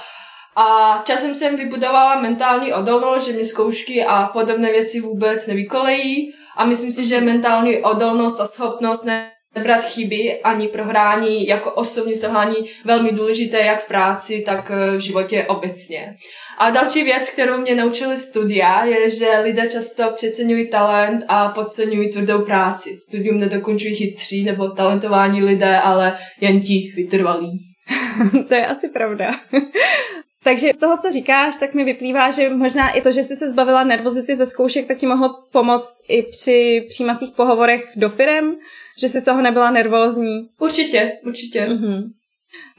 A 0.56 0.98
časem 1.06 1.36
jsem 1.36 1.56
vybudovala 1.56 2.22
mentální 2.22 2.74
odolnost, 2.74 3.26
že 3.26 3.34
mě 3.34 3.46
zkoušky 3.46 4.06
a 4.06 4.30
podobné 4.34 4.72
věci 4.72 5.00
vůbec 5.00 5.48
nevykolejí. 5.48 6.34
A 6.58 6.66
myslím 6.66 6.92
si, 6.92 7.06
že 7.06 7.22
mentální 7.22 7.78
odolnost 7.78 8.40
a 8.40 8.46
schopnost 8.46 9.06
nebrat 9.56 9.84
chyby 9.84 10.42
ani 10.44 10.68
prohrání 10.68 11.48
jako 11.48 11.72
osobní 11.72 12.16
selhání 12.16 12.56
velmi 12.86 13.12
důležité 13.12 13.60
jak 13.60 13.80
v 13.80 13.88
práci, 13.88 14.44
tak 14.46 14.70
v 14.70 15.00
životě 15.00 15.46
obecně. 15.48 16.14
A 16.58 16.70
další 16.70 17.04
věc, 17.04 17.30
kterou 17.30 17.58
mě 17.58 17.76
naučili 17.76 18.18
studia, 18.18 18.86
je, 18.86 19.10
že 19.10 19.40
lidé 19.44 19.70
často 19.70 20.12
přeceňují 20.16 20.70
talent 20.70 21.26
a 21.28 21.50
podceňují 21.50 22.10
tvrdou 22.10 22.42
práci. 22.42 22.98
Studium 22.98 23.40
nedokončují 23.40 23.96
chytří 23.96 24.44
nebo 24.44 24.70
talentovaní 24.70 25.44
lidé, 25.44 25.80
ale 25.80 26.18
jen 26.42 26.60
ti 26.60 26.94
vytrvalí. 26.96 27.60
to 28.48 28.56
je 28.56 28.68
asi 28.68 28.90
pravda. 28.90 29.32
Takže 30.44 30.74
z 30.74 30.78
toho, 30.78 30.98
co 30.98 31.12
říkáš, 31.12 31.56
tak 31.56 31.74
mi 31.74 31.84
vyplývá, 31.84 32.32
že 32.32 32.50
možná 32.50 32.90
i 32.90 33.02
to, 33.02 33.12
že 33.12 33.24
jsi 33.24 33.36
se 33.36 33.50
zbavila 33.50 33.84
nervozity 33.84 34.36
ze 34.36 34.46
zkoušek, 34.46 34.88
tak 34.88 34.98
ti 34.98 35.06
mohlo 35.06 35.44
pomoct 35.52 36.04
i 36.08 36.24
při 36.24 36.86
přijímacích 36.90 37.32
pohovorech 37.32 37.92
do 37.96 38.10
firem, 38.10 38.56
že 39.00 39.08
jsi 39.08 39.20
z 39.20 39.24
toho 39.24 39.42
nebyla 39.42 39.72
nervózní. 39.72 40.50
Určitě, 40.60 41.12
určitě. 41.26 41.66
Mm-hmm. 41.66 42.04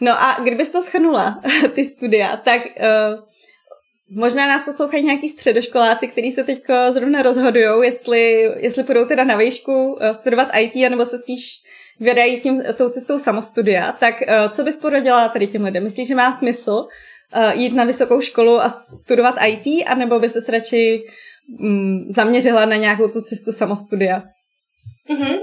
No 0.00 0.22
a 0.22 0.40
kdybys 0.42 0.70
to 0.70 0.82
schrnula, 0.82 1.42
ty 1.74 1.84
studia, 1.84 2.36
tak 2.36 2.62
uh, 2.62 3.24
možná 4.10 4.48
nás 4.48 4.64
poslouchají 4.64 5.04
nějaký 5.04 5.28
středoškoláci, 5.28 6.08
kteří 6.08 6.32
se 6.32 6.44
teď 6.44 6.62
zrovna 6.90 7.22
rozhodují, 7.22 7.68
jestli, 7.82 8.50
jestli 8.56 8.84
půjdou 8.84 9.04
teda 9.04 9.24
na 9.24 9.36
výšku 9.36 9.92
uh, 9.92 10.10
studovat 10.12 10.48
IT, 10.60 10.90
nebo 10.90 11.06
se 11.06 11.18
spíš 11.18 11.62
vydají 12.00 12.40
tím, 12.40 12.62
tou 12.74 12.88
cestou 12.88 13.18
samostudia. 13.18 13.92
Tak 13.92 14.14
uh, 14.20 14.50
co 14.50 14.62
bys 14.62 14.76
poradila 14.76 15.28
tady 15.28 15.46
těm 15.46 15.64
lidem? 15.64 15.84
Myslíš, 15.84 16.08
že 16.08 16.14
má 16.14 16.32
smysl 16.32 16.86
jít 17.54 17.74
na 17.74 17.84
vysokou 17.84 18.20
školu 18.20 18.60
a 18.60 18.68
studovat 18.68 19.34
IT, 19.48 19.84
anebo 19.86 20.18
by 20.18 20.28
se 20.28 20.52
radši 20.52 21.02
um, 21.60 22.04
zaměřila 22.08 22.64
na 22.64 22.76
nějakou 22.76 23.08
tu 23.08 23.20
cestu 23.20 23.52
samostudia? 23.52 24.22
Mm-hmm. 25.10 25.38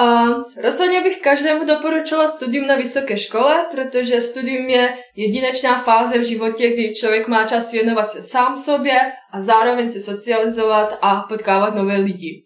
Uh, 0.00 0.44
rozhodně 0.62 1.00
bych 1.00 1.20
každému 1.20 1.64
doporučila 1.64 2.28
studium 2.28 2.66
na 2.66 2.76
vysoké 2.76 3.16
škole, 3.16 3.66
protože 3.70 4.20
studium 4.20 4.68
je 4.68 4.94
jedinečná 5.16 5.82
fáze 5.82 6.18
v 6.18 6.22
životě, 6.22 6.70
kdy 6.70 6.94
člověk 6.94 7.28
má 7.28 7.44
čas 7.44 7.72
věnovat 7.72 8.10
se 8.10 8.22
sám 8.22 8.56
sobě 8.56 9.00
a 9.32 9.40
zároveň 9.40 9.88
se 9.88 10.00
socializovat 10.00 10.98
a 11.02 11.20
potkávat 11.20 11.74
nové 11.74 11.96
lidi. 11.96 12.44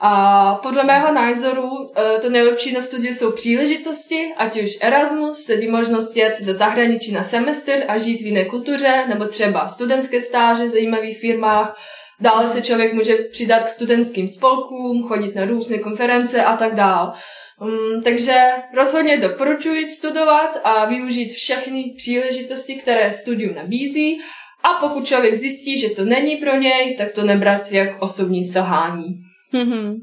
A 0.00 0.54
podle 0.54 0.84
mého 0.84 1.12
názoru 1.12 1.90
e, 1.96 2.18
to 2.18 2.30
nejlepší 2.30 2.72
na 2.72 2.80
studiu 2.80 3.14
jsou 3.14 3.32
příležitosti, 3.32 4.34
ať 4.36 4.62
už 4.62 4.78
Erasmus, 4.80 5.44
sedí 5.44 5.68
možnost 5.68 6.16
jet 6.16 6.42
do 6.42 6.54
zahraničí 6.54 7.12
na 7.12 7.22
semestr 7.22 7.72
a 7.88 7.98
žít 7.98 8.20
v 8.20 8.26
jiné 8.26 8.44
kultuře, 8.44 9.04
nebo 9.08 9.24
třeba 9.24 9.68
studentské 9.68 10.20
stáže 10.20 10.64
v 10.64 10.68
zajímavých 10.68 11.20
firmách, 11.20 11.76
Dále 12.20 12.48
se 12.48 12.62
člověk 12.62 12.92
může 12.92 13.14
přidat 13.14 13.64
k 13.64 13.70
studentským 13.70 14.28
spolkům, 14.28 15.08
chodit 15.08 15.34
na 15.34 15.44
různé 15.44 15.78
konference 15.78 16.44
a 16.44 16.56
tak 16.56 16.74
dál. 16.74 17.12
Um, 17.60 18.02
takže 18.02 18.34
rozhodně 18.74 19.16
doporučuji 19.16 19.88
studovat 19.88 20.60
a 20.64 20.84
využít 20.84 21.32
všechny 21.32 21.94
příležitosti, 21.96 22.74
které 22.74 23.12
studium 23.12 23.54
nabízí. 23.54 24.20
A 24.62 24.68
pokud 24.80 25.06
člověk 25.06 25.34
zjistí, 25.34 25.78
že 25.78 25.90
to 25.90 26.04
není 26.04 26.36
pro 26.36 26.56
něj, 26.56 26.96
tak 26.96 27.12
to 27.12 27.24
nebrat 27.24 27.72
jak 27.72 28.02
osobní 28.02 28.44
selhání. 28.44 29.27
Mm-hmm. 29.54 29.94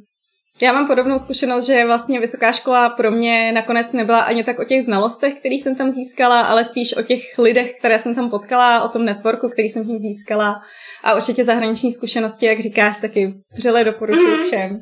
Já 0.62 0.74
mám 0.74 0.88
podobnou 0.88 1.20
zkušenost, 1.20 1.66
že 1.66 1.86
vlastně 1.86 2.20
vysoká 2.20 2.52
škola 2.52 2.90
pro 2.90 3.12
mě 3.12 3.52
nakonec 3.52 3.94
nebyla 3.94 4.20
ani 4.20 4.44
tak 4.44 4.60
o 4.60 4.64
těch 4.64 4.84
znalostech, 4.84 5.34
který 5.34 5.56
jsem 5.56 5.76
tam 5.76 5.92
získala, 5.92 6.42
ale 6.42 6.66
spíš 6.66 6.98
o 6.98 7.02
těch 7.02 7.38
lidech, 7.38 7.74
které 7.80 8.00
jsem 8.00 8.16
tam 8.16 8.30
potkala, 8.30 8.84
o 8.84 8.90
tom 8.90 9.06
networku, 9.06 9.50
který 9.50 9.70
jsem 9.70 9.86
tím 9.86 10.00
získala. 10.00 10.62
A 11.04 11.14
určitě 11.14 11.46
zahraniční 11.46 11.92
zkušenosti, 11.92 12.46
jak 12.46 12.60
říkáš, 12.60 13.00
taky 13.00 13.34
vřele 13.58 13.84
doporučuji 13.84 14.38
mm. 14.38 14.44
všem. 14.44 14.80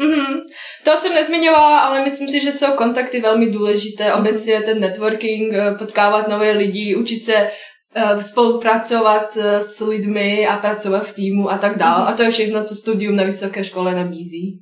Mm-hmm. 0.00 0.40
To 0.84 0.96
jsem 0.96 1.14
nezmiňovala, 1.14 1.78
ale 1.78 2.04
myslím 2.04 2.28
si, 2.28 2.40
že 2.40 2.52
jsou 2.52 2.72
kontakty 2.72 3.20
velmi 3.20 3.50
důležité. 3.50 4.04
Mm-hmm. 4.04 4.18
Obecně 4.18 4.60
ten 4.60 4.80
networking, 4.80 5.54
eh, 5.54 5.74
potkávat 5.78 6.28
nové 6.28 6.50
lidi, 6.50 6.96
učit 6.96 7.24
se 7.24 7.50
spolupracovat 8.20 9.36
uh, 9.36 9.44
s 9.44 9.80
lidmi 9.80 10.46
a 10.46 10.56
pracovat 10.56 11.06
v 11.06 11.14
týmu 11.14 11.50
a 11.50 11.58
tak 11.58 11.78
dále. 11.78 12.04
Mm-hmm. 12.04 12.08
A 12.08 12.12
to 12.12 12.22
je 12.22 12.30
všechno, 12.30 12.64
co 12.64 12.74
studium 12.74 13.16
na 13.16 13.24
vysoké 13.24 13.64
škole 13.64 13.94
nabízí. 13.94 14.58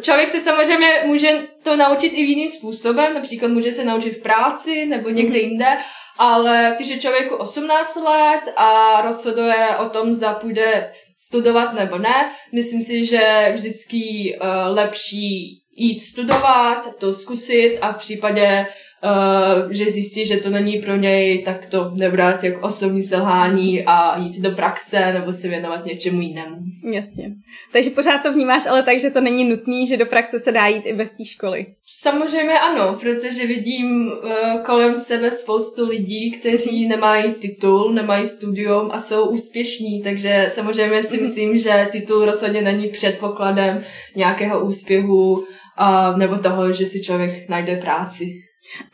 Člověk 0.00 0.28
se 0.28 0.40
samozřejmě 0.40 0.88
může 1.06 1.42
to 1.62 1.76
naučit 1.76 2.08
i 2.08 2.20
jiným 2.20 2.50
způsobem, 2.50 3.14
například 3.14 3.48
může 3.48 3.72
se 3.72 3.84
naučit 3.84 4.10
v 4.10 4.22
práci 4.22 4.86
nebo 4.86 5.08
někde 5.08 5.38
mm-hmm. 5.38 5.42
jinde, 5.42 5.76
ale 6.18 6.74
když 6.76 6.88
je 6.88 6.98
člověku 6.98 7.34
18 7.34 7.96
let 7.96 8.52
a 8.56 9.00
rozhoduje 9.00 9.68
o 9.78 9.88
tom, 9.88 10.14
zda 10.14 10.32
půjde 10.34 10.92
studovat 11.16 11.72
nebo 11.72 11.98
ne, 11.98 12.30
myslím 12.54 12.82
si, 12.82 13.04
že 13.04 13.52
vždycky 13.54 14.00
uh, 14.40 14.76
lepší 14.76 15.60
jít 15.76 16.00
studovat, 16.00 16.98
to 16.98 17.12
zkusit 17.12 17.78
a 17.80 17.92
v 17.92 17.98
případě 17.98 18.66
uh, 19.04 19.70
že 19.70 19.90
zjistí, 19.90 20.26
že 20.26 20.36
to 20.36 20.50
není 20.50 20.78
pro 20.78 20.96
něj, 20.96 21.42
tak 21.42 21.66
to 21.66 21.90
nebrat 21.94 22.44
jako 22.44 22.60
osobní 22.60 23.02
selhání 23.02 23.84
a 23.84 24.18
jít 24.18 24.40
do 24.40 24.50
praxe 24.50 25.12
nebo 25.12 25.32
se 25.32 25.48
věnovat 25.48 25.84
něčemu 25.84 26.20
jinému. 26.20 26.56
Jasně. 26.92 27.32
Takže 27.72 27.90
pořád 27.90 28.22
to 28.22 28.32
vnímáš, 28.32 28.66
ale 28.66 28.82
tak, 28.82 29.00
že 29.00 29.10
to 29.10 29.20
není 29.20 29.44
nutný, 29.44 29.86
že 29.86 29.96
do 29.96 30.06
praxe 30.06 30.40
se 30.40 30.52
dá 30.52 30.66
jít 30.66 30.86
i 30.86 30.92
bez 30.92 31.12
té 31.12 31.24
školy. 31.24 31.66
Samozřejmě 32.00 32.58
ano, 32.58 32.98
protože 33.00 33.46
vidím 33.46 34.06
uh, 34.06 34.62
kolem 34.64 34.96
sebe 34.96 35.30
spoustu 35.30 35.88
lidí, 35.88 36.30
kteří 36.30 36.88
nemají 36.88 37.34
titul, 37.34 37.92
nemají 37.92 38.26
studium 38.26 38.88
a 38.92 38.98
jsou 38.98 39.28
úspěšní, 39.28 40.02
takže 40.02 40.46
samozřejmě 40.50 41.02
si 41.02 41.16
mhm. 41.16 41.24
myslím, 41.26 41.56
že 41.56 41.88
titul 41.92 42.24
rozhodně 42.24 42.62
není 42.62 42.88
předpokladem 42.88 43.82
nějakého 44.16 44.64
úspěchu 44.64 45.32
uh, 45.32 46.18
nebo 46.18 46.38
toho, 46.38 46.72
že 46.72 46.86
si 46.86 47.02
člověk 47.02 47.48
najde 47.48 47.76
práci. 47.76 48.24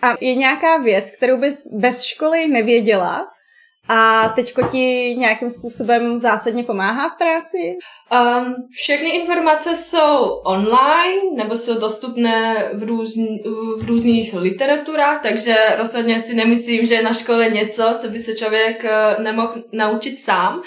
A 0.02 0.14
je 0.20 0.34
nějaká 0.34 0.76
věc, 0.76 1.10
kterou 1.10 1.36
bys 1.36 1.66
bez 1.72 2.02
školy 2.02 2.46
nevěděla 2.46 3.26
a 3.88 4.28
teďko 4.28 4.62
ti 4.62 5.14
nějakým 5.18 5.50
způsobem 5.50 6.20
zásadně 6.20 6.64
pomáhá 6.64 7.08
v 7.08 7.16
práci? 7.16 7.76
Um, 8.12 8.54
všechny 8.70 9.10
informace 9.10 9.76
jsou 9.76 10.40
online 10.44 11.22
nebo 11.36 11.56
jsou 11.56 11.78
dostupné 11.80 12.70
v, 12.74 12.82
různ, 12.82 13.24
v 13.78 13.86
různých 13.86 14.34
literaturách, 14.34 15.22
takže 15.22 15.56
rozhodně 15.76 16.20
si 16.20 16.34
nemyslím, 16.34 16.86
že 16.86 16.94
je 16.94 17.02
na 17.02 17.12
škole 17.12 17.50
něco, 17.50 17.94
co 17.98 18.08
by 18.08 18.20
se 18.20 18.34
člověk 18.34 18.84
uh, 18.84 19.24
nemohl 19.24 19.54
naučit 19.72 20.18
sám. 20.18 20.62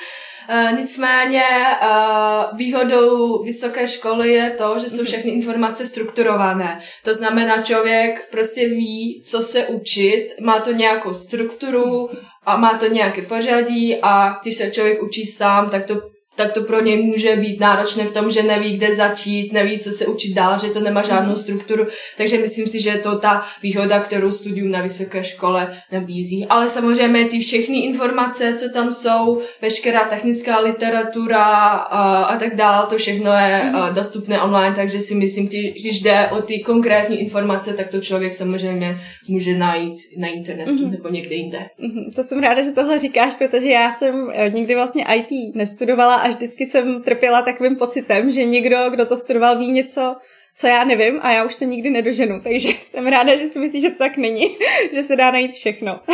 Uh, 0.53 0.79
nicméně 0.79 1.43
uh, 1.81 2.57
výhodou 2.57 3.43
vysoké 3.43 3.87
školy 3.87 4.33
je 4.33 4.49
to, 4.49 4.79
že 4.79 4.89
jsou 4.89 4.95
mhm. 4.95 5.05
všechny 5.05 5.31
informace 5.31 5.85
strukturované. 5.85 6.79
To 7.03 7.13
znamená, 7.13 7.61
člověk 7.61 8.27
prostě 8.31 8.67
ví, 8.67 9.23
co 9.25 9.41
se 9.41 9.65
učit, 9.65 10.27
má 10.41 10.59
to 10.59 10.71
nějakou 10.71 11.13
strukturu 11.13 12.09
a 12.45 12.57
má 12.57 12.77
to 12.77 12.87
nějaké 12.87 13.21
pořadí 13.21 13.97
a 14.01 14.39
když 14.41 14.55
se 14.55 14.71
člověk 14.71 15.03
učí 15.03 15.25
sám, 15.25 15.69
tak 15.69 15.85
to 15.85 16.01
tak 16.35 16.53
to 16.53 16.63
pro 16.63 16.81
něj 16.81 17.03
může 17.03 17.35
být 17.35 17.59
náročné 17.59 18.03
v 18.03 18.13
tom, 18.13 18.31
že 18.31 18.43
neví, 18.43 18.77
kde 18.77 18.95
začít, 18.95 19.53
neví, 19.53 19.79
co 19.79 19.91
se 19.91 20.05
učit 20.05 20.33
dál, 20.33 20.59
že 20.59 20.69
to 20.69 20.79
nemá 20.79 21.01
žádnou 21.01 21.33
mhm. 21.33 21.41
strukturu. 21.41 21.85
Takže 22.17 22.37
myslím 22.37 22.67
si, 22.67 22.81
že 22.81 22.89
je 22.89 22.97
to 22.97 23.19
ta 23.19 23.45
výhoda, 23.63 23.99
kterou 23.99 24.31
studium 24.31 24.71
na 24.71 24.81
vysoké 24.81 25.23
škole 25.23 25.73
nabízí. 25.91 26.45
Ale 26.49 26.69
samozřejmě 26.69 27.25
ty 27.25 27.39
všechny 27.39 27.77
informace, 27.77 28.55
co 28.59 28.69
tam 28.69 28.93
jsou, 28.93 29.41
veškerá 29.61 30.03
technická 30.03 30.59
literatura 30.59 31.43
a, 31.43 32.23
a 32.23 32.37
tak 32.37 32.55
dále, 32.55 32.87
to 32.89 32.97
všechno 32.97 33.31
je 33.31 33.63
mm. 33.63 33.93
dostupné 33.93 34.41
online, 34.41 34.75
takže 34.75 34.99
si 34.99 35.15
myslím, 35.15 35.47
když 35.47 36.01
jde 36.01 36.27
o 36.27 36.41
ty 36.41 36.59
konkrétní 36.59 37.19
informace, 37.19 37.73
tak 37.73 37.87
to 37.87 37.99
člověk 37.99 38.33
samozřejmě 38.33 38.97
může 39.27 39.57
najít 39.57 39.97
na 40.17 40.27
internetu 40.27 40.85
mm. 40.85 40.91
nebo 40.91 41.09
někde 41.09 41.35
jinde. 41.35 41.59
Mm, 41.77 42.11
to 42.15 42.23
jsem 42.23 42.39
ráda, 42.39 42.61
že 42.61 42.71
tohle 42.71 42.99
říkáš, 42.99 43.33
protože 43.33 43.69
já 43.69 43.91
jsem 43.91 44.31
eh, 44.33 44.49
nikdy 44.49 44.75
vlastně 44.75 45.05
IT 45.15 45.55
nestudovala 45.55 46.15
a 46.15 46.28
vždycky 46.29 46.65
jsem 46.65 47.01
trpěla 47.01 47.41
takovým 47.41 47.75
pocitem, 47.75 48.31
že 48.31 48.45
někdo, 48.45 48.89
kdo 48.89 49.05
to 49.05 49.17
studoval, 49.17 49.59
ví 49.59 49.71
něco, 49.71 50.15
co 50.57 50.67
já 50.67 50.83
nevím 50.83 51.19
a 51.21 51.31
já 51.31 51.45
už 51.45 51.55
to 51.55 51.65
nikdy 51.65 51.89
nedoženu. 51.89 52.41
Takže 52.43 52.69
jsem 52.81 53.07
ráda, 53.07 53.35
že 53.35 53.49
si 53.49 53.59
myslíš, 53.59 53.81
že 53.81 53.89
to 53.89 53.97
tak 53.97 54.17
není, 54.17 54.43
že 54.93 55.03
se 55.03 55.15
dá 55.15 55.31
najít 55.31 55.51
všechno. 55.51 55.99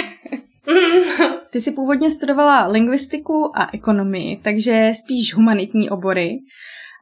Ty 1.50 1.62
jsi 1.62 1.72
původně 1.72 2.12
studovala 2.12 2.67
lingvistiku 2.67 3.51
a 3.55 3.67
ekonomii, 3.74 4.39
takže 4.43 4.91
spíš 5.03 5.34
humanitní 5.34 5.89
obory. 5.89 6.39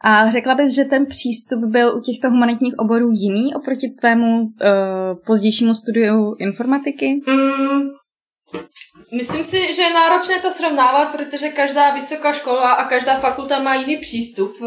A 0.06 0.30
řekla 0.30 0.56
bys, 0.56 0.76
že 0.76 0.86
ten 0.86 1.06
přístup 1.06 1.64
byl 1.66 1.98
u 1.98 2.02
těchto 2.02 2.30
humanitních 2.30 2.74
oborů 2.80 3.12
jiný 3.12 3.56
oproti 3.56 3.90
tvému 4.00 4.42
uh, 4.42 4.50
pozdějšímu 5.26 5.76
studiu 5.76 6.36
informatiky? 6.40 7.22
Mm, 7.28 7.82
Myslím 9.14 9.44
si, 9.44 9.74
že 9.74 9.82
je 9.82 9.94
náročné 9.94 10.40
to 10.40 10.52
srovnávat, 10.52 11.12
protože 11.12 11.50
každá 11.50 11.90
vysoká 11.90 12.34
škola 12.34 12.72
a 12.72 12.88
každá 12.88 13.16
fakulta 13.16 13.60
má 13.60 13.76
jiný 13.76 13.98
přístup. 13.98 14.58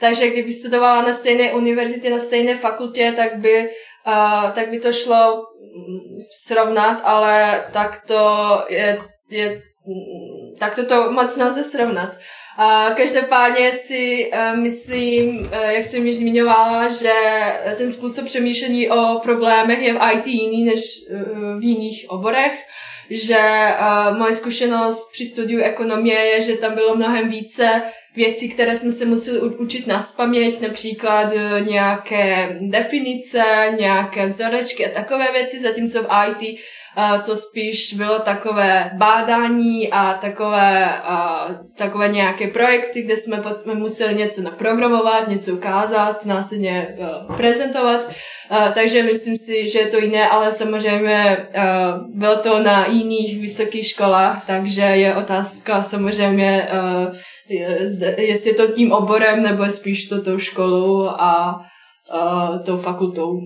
Takže 0.00 0.30
kdyby 0.30 0.52
studovala 0.52 1.02
na 1.02 1.12
stejné 1.12 1.52
univerzitě, 1.52 2.10
na 2.10 2.18
stejné 2.18 2.56
fakultě, 2.56 3.12
tak 3.16 3.36
by, 3.36 3.70
uh, 4.06 4.50
tak 4.50 4.70
by 4.70 4.80
to 4.80 4.92
šlo 4.92 5.36
mm, 5.36 6.18
srovnat, 6.46 7.00
ale 7.04 7.64
tak 7.72 8.02
to 8.06 8.24
je, 8.68 8.98
je 9.30 9.60
tak 10.58 10.74
to, 10.74 10.86
to 10.86 11.12
moc 11.12 11.36
nelze 11.36 11.64
srovnat. 11.64 12.18
Uh, 12.58 12.94
každopádně 12.96 13.72
si 13.72 14.30
uh, 14.32 14.58
myslím, 14.58 15.38
uh, 15.38 15.68
jak 15.68 15.84
jsem 15.84 16.06
již 16.06 16.16
zmiňovala, 16.16 16.88
že 16.88 17.12
ten 17.76 17.92
způsob 17.92 18.24
přemýšlení 18.24 18.90
o 18.90 19.20
problémech 19.22 19.82
je 19.82 19.94
v 19.94 19.98
IT 20.14 20.26
jiný 20.26 20.64
než 20.64 20.80
uh, 21.10 21.60
v 21.60 21.64
jiných 21.64 22.04
oborech 22.08 22.52
že 23.10 23.68
moje 24.18 24.34
zkušenost 24.34 25.12
při 25.12 25.26
studiu 25.26 25.62
ekonomie 25.62 26.18
je, 26.18 26.40
že 26.40 26.56
tam 26.56 26.74
bylo 26.74 26.96
mnohem 26.96 27.28
více 27.28 27.82
věcí, 28.16 28.48
které 28.48 28.76
jsme 28.76 28.92
se 28.92 29.04
museli 29.04 29.40
učit 29.40 29.86
na 29.86 30.00
spaměť, 30.00 30.60
například 30.60 31.32
nějaké 31.60 32.56
definice, 32.60 33.44
nějaké 33.78 34.26
vzorečky 34.26 34.86
a 34.86 34.94
takové 34.94 35.32
věci, 35.32 35.60
zatímco 35.60 36.02
v 36.02 36.08
IT 36.28 36.60
to 37.24 37.36
spíš 37.36 37.94
bylo 37.94 38.18
takové 38.18 38.90
bádání 38.94 39.90
a 39.90 40.14
takové, 40.14 41.00
a, 41.00 41.48
takové 41.76 42.08
nějaké 42.08 42.46
projekty, 42.46 43.02
kde 43.02 43.16
jsme 43.16 43.42
museli 43.74 44.14
něco 44.14 44.42
naprogramovat, 44.42 45.28
něco 45.28 45.52
ukázat, 45.52 46.24
následně 46.24 46.96
uh, 46.98 47.36
prezentovat. 47.36 48.00
Uh, 48.50 48.72
takže 48.74 49.02
myslím 49.02 49.36
si, 49.36 49.68
že 49.68 49.78
je 49.78 49.86
to 49.86 49.98
jiné, 49.98 50.28
ale 50.28 50.52
samozřejmě 50.52 51.36
uh, 51.36 52.18
bylo 52.18 52.36
to 52.36 52.62
na 52.62 52.86
jiných 52.86 53.40
vysokých 53.40 53.86
školách, 53.86 54.46
takže 54.46 54.82
je 54.82 55.14
otázka 55.14 55.82
samozřejmě, 55.82 56.68
jestli 58.16 58.50
je 58.50 58.54
to 58.54 58.66
tím 58.66 58.92
oborem, 58.92 59.42
nebo 59.42 59.66
spíš 59.66 60.06
to 60.06 60.22
tou 60.22 60.38
školou 60.38 61.08
a 61.08 61.60
tou 62.66 62.76
fakultou. 62.76 63.40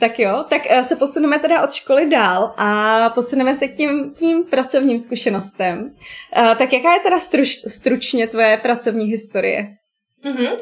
Tak 0.00 0.18
jo, 0.18 0.44
tak 0.48 0.62
eh, 0.66 0.84
se 0.84 0.96
posuneme 0.96 1.38
teda 1.38 1.62
od 1.62 1.72
školy 1.72 2.06
dál 2.06 2.54
a 2.56 3.10
posuneme 3.14 3.54
se 3.54 3.68
k 3.68 3.76
tím 3.76 4.14
tvým 4.14 4.44
pracovním 4.44 4.98
zkušenostem. 4.98 5.94
Eh, 6.36 6.54
tak 6.58 6.72
jaká 6.72 6.94
je 6.94 7.00
teda 7.00 7.18
struč, 7.18 7.58
stručně 7.68 8.26
tvoje 8.26 8.56
pracovní 8.56 9.04
historie? 9.04 9.66
Mm-hmm. 10.24 10.56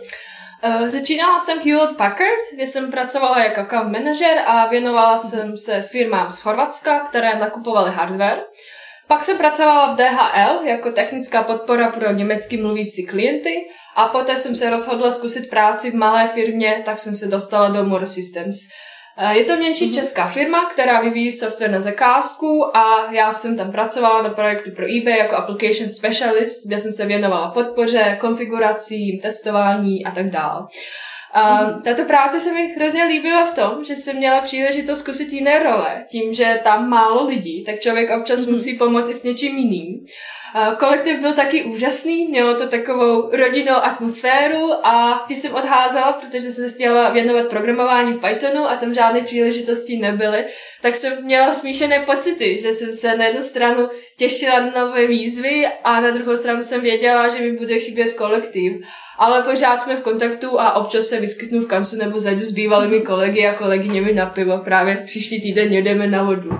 Začínala 0.86 1.38
jsem 1.38 1.58
Hewlett 1.58 1.96
Packard, 1.96 2.40
kde 2.54 2.66
jsem 2.66 2.90
pracovala 2.90 3.44
jako 3.44 3.60
account 3.60 3.92
manager 3.92 4.38
a 4.46 4.66
věnovala 4.66 5.16
jsem 5.16 5.56
se 5.56 5.82
firmám 5.82 6.30
z 6.30 6.40
Chorvatska, 6.40 7.00
které 7.00 7.38
nakupovaly 7.38 7.90
hardware. 7.90 8.40
Pak 9.10 9.22
jsem 9.22 9.38
pracovala 9.38 9.94
v 9.94 9.96
DHL 9.96 10.66
jako 10.66 10.92
technická 10.92 11.42
podpora 11.42 11.88
pro 11.88 12.12
německy 12.12 12.56
mluvící 12.56 13.06
klienty 13.06 13.68
a 13.96 14.08
poté 14.08 14.36
jsem 14.36 14.56
se 14.56 14.70
rozhodla 14.70 15.10
zkusit 15.10 15.50
práci 15.50 15.90
v 15.90 15.94
malé 15.94 16.28
firmě, 16.28 16.82
tak 16.84 16.98
jsem 16.98 17.16
se 17.16 17.26
dostala 17.26 17.68
do 17.68 17.84
More 17.84 18.06
Systems. 18.06 18.56
Eh, 19.18 19.38
je 19.38 19.44
to 19.44 19.56
menší 19.56 19.90
mm-hmm. 19.90 19.94
česká 19.94 20.26
firma, 20.26 20.66
která 20.66 21.00
vyvíjí 21.00 21.32
software 21.32 21.70
na 21.70 21.80
zakázku 21.80 22.76
a 22.76 23.12
já 23.12 23.32
jsem 23.32 23.56
tam 23.56 23.72
pracovala 23.72 24.22
na 24.22 24.28
projektu 24.30 24.70
pro 24.70 24.84
eBay 24.84 25.18
jako 25.18 25.36
application 25.36 25.88
specialist, 25.88 26.66
kde 26.66 26.78
jsem 26.78 26.92
se 26.92 27.06
věnovala 27.06 27.50
podpoře, 27.50 28.18
konfiguracím, 28.20 29.20
testování 29.20 30.04
a 30.04 30.10
tak 30.10 30.30
dále. 30.30 30.66
Um, 31.36 31.82
tato 31.82 32.04
práce 32.04 32.40
se 32.40 32.52
mi 32.52 32.74
hrozně 32.76 33.04
líbila 33.04 33.44
v 33.44 33.54
tom, 33.54 33.84
že 33.84 33.96
jsem 33.96 34.16
měla 34.16 34.40
příležitost 34.40 34.98
zkusit 34.98 35.32
jiné 35.32 35.58
role. 35.58 36.04
Tím, 36.10 36.34
že 36.34 36.60
tam 36.64 36.88
málo 36.88 37.26
lidí, 37.26 37.64
tak 37.64 37.80
člověk 37.80 38.10
občas 38.10 38.40
mm-hmm. 38.40 38.50
musí 38.50 38.78
pomoci 38.78 39.14
s 39.14 39.22
něčím 39.22 39.58
jiným. 39.58 40.06
Kolektiv 40.78 41.20
byl 41.20 41.32
taky 41.32 41.64
úžasný, 41.64 42.26
mělo 42.28 42.54
to 42.54 42.68
takovou 42.68 43.30
rodinnou 43.36 43.74
atmosféru 43.74 44.86
a 44.86 45.24
když 45.26 45.38
jsem 45.38 45.54
odházela, 45.54 46.12
protože 46.12 46.52
jsem 46.52 46.70
chtěla 46.70 47.08
věnovat 47.08 47.46
programování 47.46 48.12
v 48.12 48.20
Pythonu 48.20 48.70
a 48.70 48.76
tam 48.76 48.94
žádné 48.94 49.20
příležitosti 49.20 49.96
nebyly, 49.96 50.44
tak 50.82 50.94
jsem 50.94 51.24
měla 51.24 51.54
smíšené 51.54 52.00
pocity, 52.00 52.58
že 52.58 52.72
jsem 52.72 52.92
se 52.92 53.16
na 53.16 53.24
jednu 53.24 53.42
stranu 53.42 53.88
těšila 54.16 54.60
na 54.60 54.70
nové 54.86 55.06
výzvy 55.06 55.66
a 55.84 56.00
na 56.00 56.10
druhou 56.10 56.36
stranu 56.36 56.62
jsem 56.62 56.80
věděla, 56.80 57.28
že 57.28 57.42
mi 57.42 57.52
bude 57.52 57.78
chybět 57.78 58.12
kolektiv. 58.12 58.72
Ale 59.18 59.42
pořád 59.42 59.82
jsme 59.82 59.96
v 59.96 60.00
kontaktu 60.02 60.60
a 60.60 60.76
občas 60.76 61.06
se 61.06 61.20
vyskytnu 61.20 61.60
v 61.60 61.66
kancu 61.66 61.96
nebo 61.96 62.18
zajdu 62.18 62.44
s 62.44 62.52
bývalými 62.52 63.00
kolegy 63.00 63.46
a 63.46 63.54
kolegyněmi 63.54 64.12
na 64.12 64.26
pivo. 64.26 64.58
Právě 64.58 65.02
příští 65.06 65.42
týden 65.42 65.72
jedeme 65.72 66.06
na 66.06 66.22
vodu. 66.22 66.50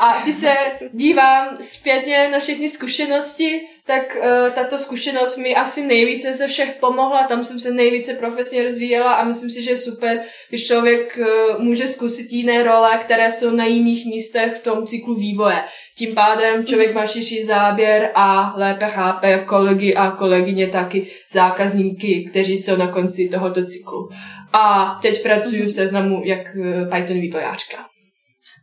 A 0.00 0.22
když 0.22 0.34
se 0.34 0.54
dívám 0.90 1.58
zpětně 1.60 2.28
na 2.28 2.40
všechny 2.40 2.68
zkušenosti, 2.68 3.60
tak 3.86 4.16
uh, 4.16 4.50
tato 4.50 4.78
zkušenost 4.78 5.36
mi 5.36 5.54
asi 5.54 5.86
nejvíce 5.86 6.34
ze 6.34 6.48
všech 6.48 6.76
pomohla, 6.80 7.22
tam 7.22 7.44
jsem 7.44 7.60
se 7.60 7.70
nejvíce 7.70 8.14
profesně 8.14 8.62
rozvíjela 8.62 9.12
a 9.12 9.24
myslím 9.24 9.50
si, 9.50 9.62
že 9.62 9.70
je 9.70 9.76
super, 9.76 10.20
když 10.48 10.66
člověk 10.66 11.18
uh, 11.18 11.64
může 11.64 11.88
zkusit 11.88 12.32
jiné 12.32 12.62
role, 12.62 12.98
které 12.98 13.30
jsou 13.30 13.50
na 13.50 13.64
jiných 13.64 14.06
místech 14.06 14.56
v 14.56 14.62
tom 14.62 14.86
cyklu 14.86 15.14
vývoje. 15.14 15.64
Tím 15.96 16.14
pádem 16.14 16.66
člověk 16.66 16.94
má 16.94 17.06
širší 17.06 17.42
záběr 17.42 18.10
a 18.14 18.54
lépe 18.56 18.86
chápe 18.86 19.38
kolegy 19.38 19.94
a 19.94 20.10
kolegyně 20.10 20.68
taky 20.68 21.06
zákazníky, 21.32 22.28
kteří 22.30 22.58
jsou 22.58 22.76
na 22.76 22.86
konci 22.86 23.28
tohoto 23.28 23.66
cyklu. 23.66 24.08
A 24.52 24.98
teď 25.02 25.22
pracuji 25.22 25.62
v 25.62 25.70
seznamu 25.70 26.22
jak 26.24 26.56
uh, 26.56 26.90
Python 26.90 27.20
vývojářka. 27.20 27.97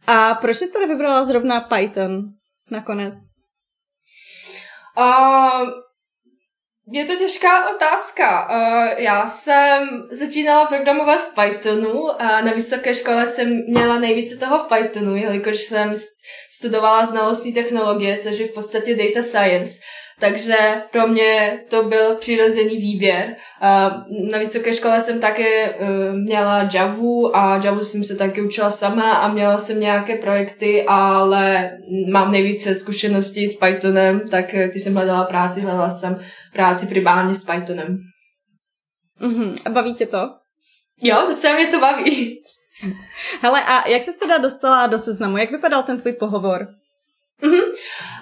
A 0.07 0.35
proč 0.35 0.57
jsi 0.57 0.73
tady 0.73 0.85
vybrala 0.85 1.25
zrovna 1.25 1.61
Python 1.61 2.23
nakonec? 2.71 3.15
Uh, 4.97 5.69
je 6.91 7.05
to 7.05 7.15
těžká 7.15 7.75
otázka. 7.75 8.49
Uh, 8.49 8.99
já 9.01 9.27
jsem 9.27 10.07
začínala 10.11 10.65
programovat 10.65 11.19
v 11.21 11.33
Pythonu 11.33 12.21
a 12.21 12.41
na 12.41 12.53
vysoké 12.53 12.93
škole 12.93 13.27
jsem 13.27 13.63
měla 13.67 13.99
nejvíce 13.99 14.37
toho 14.37 14.59
v 14.59 14.67
Pythonu, 14.67 15.15
jelikož 15.15 15.61
jsem 15.61 15.93
studovala 16.49 17.05
znalostní 17.05 17.53
technologie, 17.53 18.17
což 18.17 18.37
je 18.37 18.47
v 18.47 18.53
podstatě 18.53 18.95
data 18.95 19.21
science. 19.21 19.81
Takže 20.19 20.83
pro 20.91 21.07
mě 21.07 21.59
to 21.69 21.83
byl 21.83 22.15
přirozený 22.15 22.77
výběr. 22.77 23.35
Na 24.31 24.37
vysoké 24.39 24.73
škole 24.73 25.01
jsem 25.01 25.19
také 25.19 25.69
e, 25.69 25.77
měla 26.13 26.69
Javu 26.73 27.37
a 27.37 27.61
Javu 27.63 27.83
jsem 27.83 28.03
se 28.03 28.15
taky 28.15 28.41
učila 28.41 28.71
sama 28.71 29.11
a 29.11 29.27
měla 29.27 29.57
jsem 29.57 29.79
nějaké 29.79 30.15
projekty, 30.15 30.85
ale 30.87 31.71
mám 32.11 32.31
nejvíce 32.31 32.75
zkušeností 32.75 33.47
s 33.47 33.59
Pythonem, 33.59 34.21
tak 34.31 34.53
e, 34.53 34.67
když 34.67 34.83
jsem 34.83 34.95
hledala 34.95 35.23
práci, 35.23 35.61
hledala 35.61 35.89
jsem 35.89 36.19
práci 36.53 36.87
primárně 36.87 37.35
s 37.35 37.45
Pythonem. 37.45 37.97
Mm-hmm. 39.21 39.55
A 39.65 39.69
baví 39.69 39.93
tě 39.93 40.05
to? 40.05 40.29
Jo, 41.01 41.25
docela 41.27 41.55
mě 41.55 41.67
to 41.67 41.79
baví. 41.79 42.41
Hele, 43.41 43.63
a 43.63 43.89
jak 43.89 44.03
jsi 44.03 44.19
teda 44.19 44.37
dostala 44.37 44.87
do 44.87 44.99
seznamu? 44.99 45.37
Jak 45.37 45.51
vypadal 45.51 45.83
ten 45.83 45.99
tvůj 45.99 46.13
pohovor? 46.13 46.67
Mm-hmm. 47.43 47.63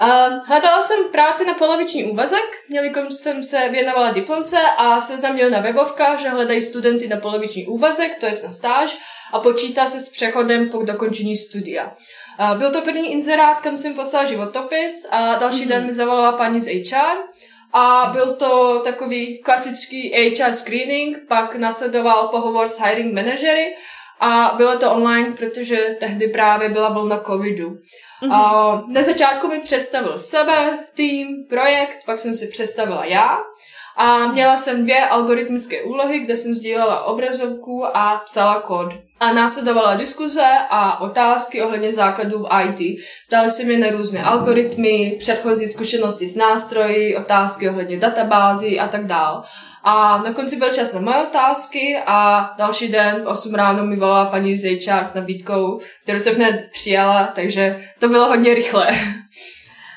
Uh, 0.01 0.47
hledala 0.47 0.81
jsem 0.81 1.11
práci 1.11 1.45
na 1.45 1.53
poloviční 1.53 2.05
úvazek, 2.05 2.63
jelikož 2.69 3.13
jsem 3.13 3.43
se 3.43 3.69
věnovala 3.69 4.11
diplomce 4.11 4.57
a 4.77 5.01
seznam 5.01 5.33
měl 5.33 5.49
na 5.49 5.59
webovkách, 5.59 6.19
že 6.19 6.29
hledají 6.29 6.61
studenty 6.61 7.07
na 7.07 7.17
poloviční 7.17 7.67
úvazek, 7.67 8.17
to 8.19 8.25
je 8.25 8.31
na 8.43 8.49
stáž, 8.49 8.97
a 9.33 9.39
počítá 9.39 9.87
se 9.87 9.99
s 9.99 10.09
přechodem 10.09 10.69
po 10.69 10.83
dokončení 10.83 11.35
studia. 11.35 11.93
Uh, 12.39 12.57
byl 12.57 12.71
to 12.71 12.81
první 12.81 13.11
inzerát, 13.11 13.61
kam 13.61 13.77
jsem 13.77 13.93
poslala 13.93 14.25
životopis 14.25 14.91
a 15.11 15.35
další 15.35 15.65
mm-hmm. 15.65 15.67
den 15.67 15.85
mi 15.85 15.93
zavolala 15.93 16.31
paní 16.31 16.59
z 16.59 16.91
HR 16.91 17.17
a 17.73 18.09
byl 18.13 18.35
to 18.35 18.81
takový 18.83 19.41
klasický 19.41 20.13
HR 20.13 20.53
screening, 20.53 21.17
pak 21.27 21.55
nasledoval 21.55 22.27
pohovor 22.27 22.67
s 22.67 22.79
hiring 22.79 23.13
manažery 23.13 23.75
a 24.19 24.53
bylo 24.57 24.77
to 24.77 24.91
online, 24.91 25.31
protože 25.31 25.97
tehdy 25.99 26.27
právě 26.27 26.69
byla 26.69 26.89
vlna 26.89 27.19
covidu. 27.19 27.77
Mm-hmm. 28.23 28.33
A 28.33 28.83
na 28.87 29.01
začátku 29.01 29.47
mi 29.47 29.59
představil 29.59 30.19
sebe, 30.19 30.79
tým, 30.95 31.27
projekt, 31.49 31.99
pak 32.05 32.19
jsem 32.19 32.35
si 32.35 32.47
představila 32.47 33.05
já. 33.05 33.37
A 33.97 34.27
měla 34.27 34.57
jsem 34.57 34.83
dvě 34.83 35.07
algoritmické 35.07 35.83
úlohy, 35.83 36.19
kde 36.19 36.37
jsem 36.37 36.53
sdílela 36.53 37.03
obrazovku 37.03 37.97
a 37.97 38.21
psala 38.25 38.61
kód. 38.61 38.93
A 39.19 39.33
následovala 39.33 39.95
diskuze 39.95 40.47
a 40.69 41.01
otázky 41.01 41.61
ohledně 41.61 41.93
základů 41.93 42.39
v 42.39 42.47
IT. 42.63 43.01
Ptali 43.27 43.49
se 43.49 43.63
mě 43.63 43.77
na 43.77 43.89
různé 43.89 44.23
algoritmy, 44.23 45.15
předchozí 45.19 45.67
zkušenosti 45.67 46.27
s 46.27 46.35
nástroji, 46.35 47.17
otázky 47.17 47.69
ohledně 47.69 47.97
databází 47.97 48.79
a 48.79 48.87
tak 48.87 49.05
dále. 49.05 49.43
A 49.83 50.17
na 50.17 50.33
konci 50.33 50.55
byl 50.55 50.69
čas 50.69 50.93
na 50.93 51.01
moje 51.01 51.17
otázky 51.17 52.03
a 52.05 52.49
další 52.57 52.87
den 52.87 53.23
8 53.27 53.55
ráno 53.55 53.85
mi 53.85 53.95
volala 53.95 54.25
paní 54.25 54.57
z 54.57 54.63
HR 54.63 55.03
s 55.03 55.13
nabídkou, 55.13 55.79
kterou 56.03 56.19
jsem 56.19 56.35
hned 56.35 56.69
přijala, 56.71 57.31
takže 57.35 57.87
to 57.99 58.07
bylo 58.07 58.27
hodně 58.27 58.53
rychle. 58.53 58.87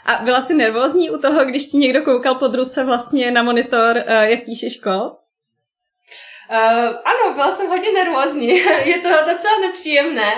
A 0.06 0.24
byla 0.24 0.42
jsi 0.42 0.54
nervózní 0.54 1.10
u 1.10 1.18
toho, 1.18 1.44
když 1.44 1.66
ti 1.66 1.76
někdo 1.76 2.02
koukal 2.02 2.34
pod 2.34 2.54
ruce 2.54 2.84
vlastně 2.84 3.30
na 3.30 3.42
monitor, 3.42 4.02
eh, 4.06 4.30
jak 4.30 4.44
píšeš 4.44 4.76
kód? 4.76 5.12
Uh, 6.50 6.86
ano, 6.86 7.34
byla 7.34 7.52
jsem 7.52 7.68
hodně 7.68 7.92
nervózní. 7.92 8.48
Je 8.84 8.98
to 8.98 9.08
docela 9.08 9.58
nepříjemné, 9.60 10.32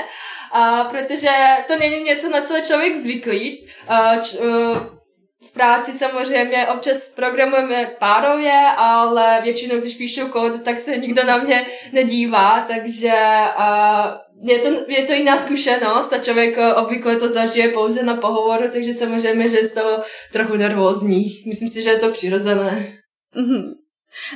uh, 0.55 0.89
protože 0.89 1.31
to 1.67 1.77
není 1.77 2.03
něco, 2.03 2.29
na 2.29 2.41
co 2.41 2.55
člověk 2.61 2.97
zvyklý. 2.97 3.69
Uh, 3.91 4.21
č, 4.21 4.39
uh, 4.39 4.98
v 5.43 5.53
práci 5.53 5.93
samozřejmě 5.93 6.67
občas 6.67 7.09
programujeme 7.09 7.91
párově, 7.99 8.61
ale 8.77 9.41
většinou, 9.43 9.79
když 9.79 9.95
píšu 9.95 10.29
kód, 10.29 10.63
tak 10.65 10.79
se 10.79 10.97
nikdo 10.97 11.25
na 11.25 11.37
mě 11.37 11.67
nedívá, 11.93 12.65
takže 12.69 13.13
uh, 13.59 14.51
je, 14.51 14.59
to, 14.59 14.69
je 14.89 15.05
to 15.05 15.13
jiná 15.13 15.39
zkušenost 15.39 16.13
a 16.13 16.19
člověk 16.19 16.59
obvykle 16.77 17.17
to 17.17 17.29
zažije 17.29 17.69
pouze 17.69 18.03
na 18.03 18.17
pohovoru, 18.17 18.69
takže 18.73 18.95
samozřejmě, 18.95 19.49
že 19.49 19.57
je 19.57 19.65
z 19.65 19.75
toho 19.75 19.99
trochu 20.33 20.57
nervózní. 20.57 21.25
Myslím 21.47 21.69
si, 21.69 21.83
že 21.83 21.91
je 21.91 21.99
to 21.99 22.11
přirozené. 22.11 22.99
Mm-hmm. 23.37 23.75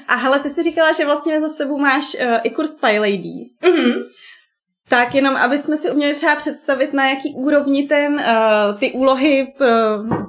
A 0.09 0.15
hele, 0.15 0.41
ty 0.41 0.51
jsi 0.51 0.63
říkala, 0.63 0.93
že 0.93 1.05
vlastně 1.05 1.41
za 1.41 1.49
sebou 1.49 1.79
máš 1.79 2.05
uh, 2.15 2.39
i 2.43 2.51
kurz 2.51 2.75
Py 2.75 2.99
Ladies. 2.99 3.61
Mm-hmm. 3.63 4.03
Tak 4.93 5.15
jenom, 5.15 5.37
aby 5.37 5.59
jsme 5.59 5.77
si 5.77 5.91
uměli 5.91 6.15
třeba 6.15 6.37
představit, 6.37 6.93
na 6.93 7.09
jaký 7.09 7.35
úrovni 7.35 7.89
ten, 7.89 8.13
uh, 8.15 8.79
ty 8.79 8.93
úlohy 8.93 9.47
v, 9.59 9.63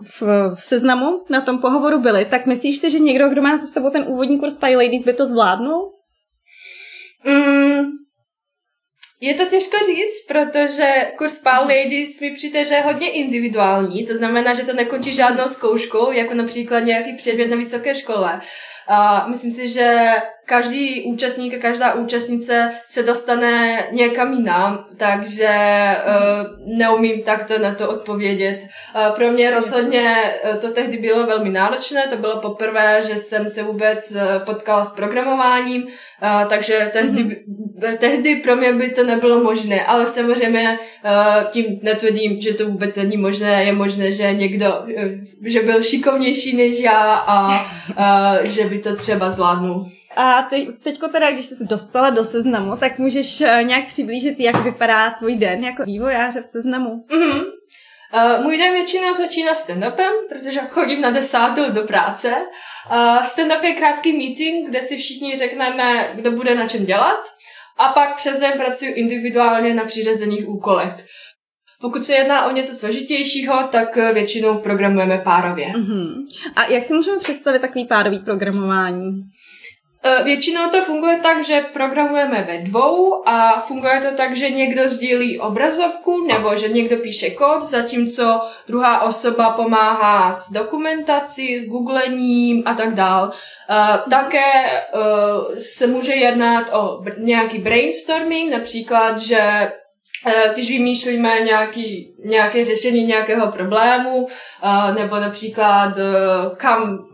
v, 0.02 0.22
v 0.56 0.64
seznamu 0.64 1.26
na 1.30 1.42
tom 1.42 1.60
pohovoru 1.60 2.00
byly, 2.00 2.26
tak 2.26 2.46
myslíš 2.46 2.78
si, 2.78 2.90
že 2.90 3.00
někdo, 3.00 3.30
kdo 3.30 3.42
má 3.42 3.58
za 3.58 3.68
sebou 3.68 3.90
ten 3.90 4.06
úvodní 4.08 4.40
kurz 4.40 4.54
Spy 4.54 4.76
Ladies, 4.76 5.04
by 5.04 5.14
to 5.14 5.26
zvládnul? 5.26 5.92
Mm, 7.26 7.82
je 9.22 9.34
to 9.34 9.46
těžko 9.46 9.78
říct, 9.86 10.28
protože 10.28 11.12
kurz 11.18 11.34
Spy 11.34 11.50
Ladies 11.50 12.22
mi 12.22 12.32
přijde, 12.32 12.66
že 12.66 12.74
je 12.74 12.82
hodně 12.82 13.12
individuální, 13.12 14.06
to 14.06 14.16
znamená, 14.16 14.54
že 14.54 14.64
to 14.64 14.74
nekončí 14.74 15.12
žádnou 15.12 15.48
zkouškou, 15.48 16.12
jako 16.12 16.34
například 16.34 16.80
nějaký 16.80 17.16
předmět 17.16 17.48
na 17.48 17.58
vysoké 17.58 17.96
škole. 17.96 18.42
A 18.88 19.28
myslím 19.28 19.52
si, 19.52 19.70
že 19.70 20.10
každý 20.46 21.04
účastník 21.04 21.54
a 21.54 21.58
každá 21.58 21.94
účastnice 21.94 22.72
se 22.86 23.04
dostane 23.04 23.84
někam 23.92 24.34
jinam, 24.34 24.86
takže 24.98 25.50
uh, 26.06 26.78
neumím 26.78 27.24
takto 27.24 27.60
na 27.60 27.76
to 27.76 27.90
odpovědět. 27.90 28.60
Uh, 28.96 29.16
pro 29.16 29.32
mě 29.32 29.52
rozhodně 29.52 30.16
uh, 30.52 30.56
to 30.58 30.72
tehdy 30.72 30.98
bylo 30.98 31.26
velmi 31.26 31.50
náročné, 31.50 32.08
to 32.10 32.18
bylo 32.18 32.40
poprvé, 32.40 33.02
že 33.08 33.16
jsem 33.16 33.50
se 33.50 33.64
vůbec 33.64 34.14
potkala 34.46 34.84
s 34.84 34.92
programováním, 34.92 35.84
uh, 35.84 36.48
takže 36.50 36.90
tehdy, 36.94 37.24
mm-hmm. 37.24 37.98
tehdy 37.98 38.36
pro 38.36 38.56
mě 38.56 38.74
by 38.74 38.90
to 38.90 39.04
nebylo 39.04 39.44
možné, 39.44 39.86
ale 39.86 40.08
samozřejmě 40.08 40.80
uh, 41.06 41.50
tím 41.50 41.80
netvrdím, 41.82 42.42
že 42.42 42.54
to 42.54 42.66
vůbec 42.66 42.96
není 42.96 43.18
možné, 43.18 43.64
je 43.64 43.74
možné, 43.74 44.12
že 44.12 44.34
někdo, 44.34 44.74
uh, 44.80 45.04
že 45.46 45.62
byl 45.62 45.84
šikovnější 45.84 46.58
než 46.58 46.80
já 46.80 47.14
a 47.14 47.66
uh, 47.90 48.44
že 48.44 48.73
by 48.74 48.80
to 48.80 48.96
třeba 48.96 49.30
zvládnul. 49.30 49.92
A 50.16 50.42
te, 50.42 50.58
teďko 50.84 51.08
teda, 51.08 51.32
když 51.32 51.46
jsi 51.46 51.66
dostala 51.66 52.10
do 52.10 52.26
seznamu, 52.26 52.76
tak 52.78 53.00
můžeš 53.00 53.42
uh, 53.42 53.64
nějak 53.64 53.86
přiblížit, 53.86 54.40
jak 54.40 54.56
vypadá 54.56 55.10
tvůj 55.10 55.36
den 55.36 55.64
jako 55.64 55.84
vývojáře 55.84 56.42
v 56.42 56.46
seznamu. 56.46 57.06
Mm-hmm. 57.10 57.44
Uh, 58.14 58.44
můj 58.44 58.58
den 58.58 58.74
většinou 58.74 59.14
začíná 59.14 59.54
stand-upem, 59.54 60.12
protože 60.30 60.60
chodím 60.70 61.02
na 61.02 61.12
desátou 61.12 61.72
do 61.72 61.82
práce. 61.82 62.36
Uh, 62.92 63.22
stand-up 63.22 63.64
je 63.64 63.74
krátký 63.74 64.18
meeting, 64.18 64.70
kde 64.70 64.82
si 64.82 64.98
všichni 64.98 65.38
řekneme, 65.38 66.08
kdo 66.14 66.32
bude 66.32 66.56
na 66.56 66.68
čem 66.68 66.86
dělat. 66.86 67.24
A 67.78 67.88
pak 67.88 68.16
přes 68.16 68.40
den 68.40 68.52
pracuji 68.58 68.92
individuálně 68.92 69.74
na 69.74 69.86
přiřazených 69.86 70.50
úkolech. 70.50 71.06
Pokud 71.84 72.06
se 72.06 72.14
jedná 72.14 72.46
o 72.46 72.52
něco 72.52 72.76
složitějšího, 72.76 73.56
tak 73.72 73.96
většinou 74.14 74.58
programujeme 74.58 75.18
párově. 75.18 75.68
Uh-huh. 75.68 76.26
A 76.56 76.66
jak 76.66 76.84
si 76.84 76.94
můžeme 76.94 77.18
představit 77.18 77.60
takový 77.60 77.86
párový 77.86 78.20
programování? 78.20 79.22
E, 80.04 80.24
většinou 80.24 80.70
to 80.70 80.82
funguje 80.82 81.20
tak, 81.24 81.44
že 81.44 81.66
programujeme 81.74 82.44
ve 82.48 82.58
dvou 82.58 83.28
a 83.30 83.60
funguje 83.60 84.02
to 84.02 84.16
tak, 84.18 84.36
že 84.36 84.50
někdo 84.50 84.90
sdílí 84.90 85.40
obrazovku 85.40 86.28
nebo 86.28 86.56
že 86.56 86.70
někdo 86.70 86.98
píše 86.98 87.30
kód, 87.30 87.62
zatímco 87.62 88.42
druhá 88.68 89.02
osoba 89.02 89.50
pomáhá 89.50 90.34
s 90.34 90.52
dokumentací, 90.52 91.60
s 91.60 91.70
googlením 91.70 92.64
a 92.66 92.74
tak 92.74 92.94
dál. 92.94 93.32
Uh, 93.70 94.10
také 94.10 94.82
se 95.58 95.88
může 95.88 96.14
jednat 96.14 96.70
o 96.74 97.04
nějaký 97.18 97.58
brainstorming, 97.58 98.52
například, 98.52 99.20
že 99.20 99.40
Eh, 99.40 99.83
když 100.54 100.70
vymýšlíme 100.70 101.40
nějaký, 101.46 102.14
nějaké 102.26 102.66
řešení 102.66 103.04
nějakého 103.04 103.52
problému, 103.52 104.28
eh, 104.64 104.94
nebo 104.94 105.16
například 105.16 105.98
eh, 105.98 106.56
kam, 106.58 107.06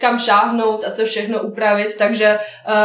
kam 0.00 0.18
šáhnout 0.18 0.84
a 0.84 0.90
co 0.90 1.04
všechno 1.04 1.42
upravit, 1.42 1.96
takže 1.98 2.38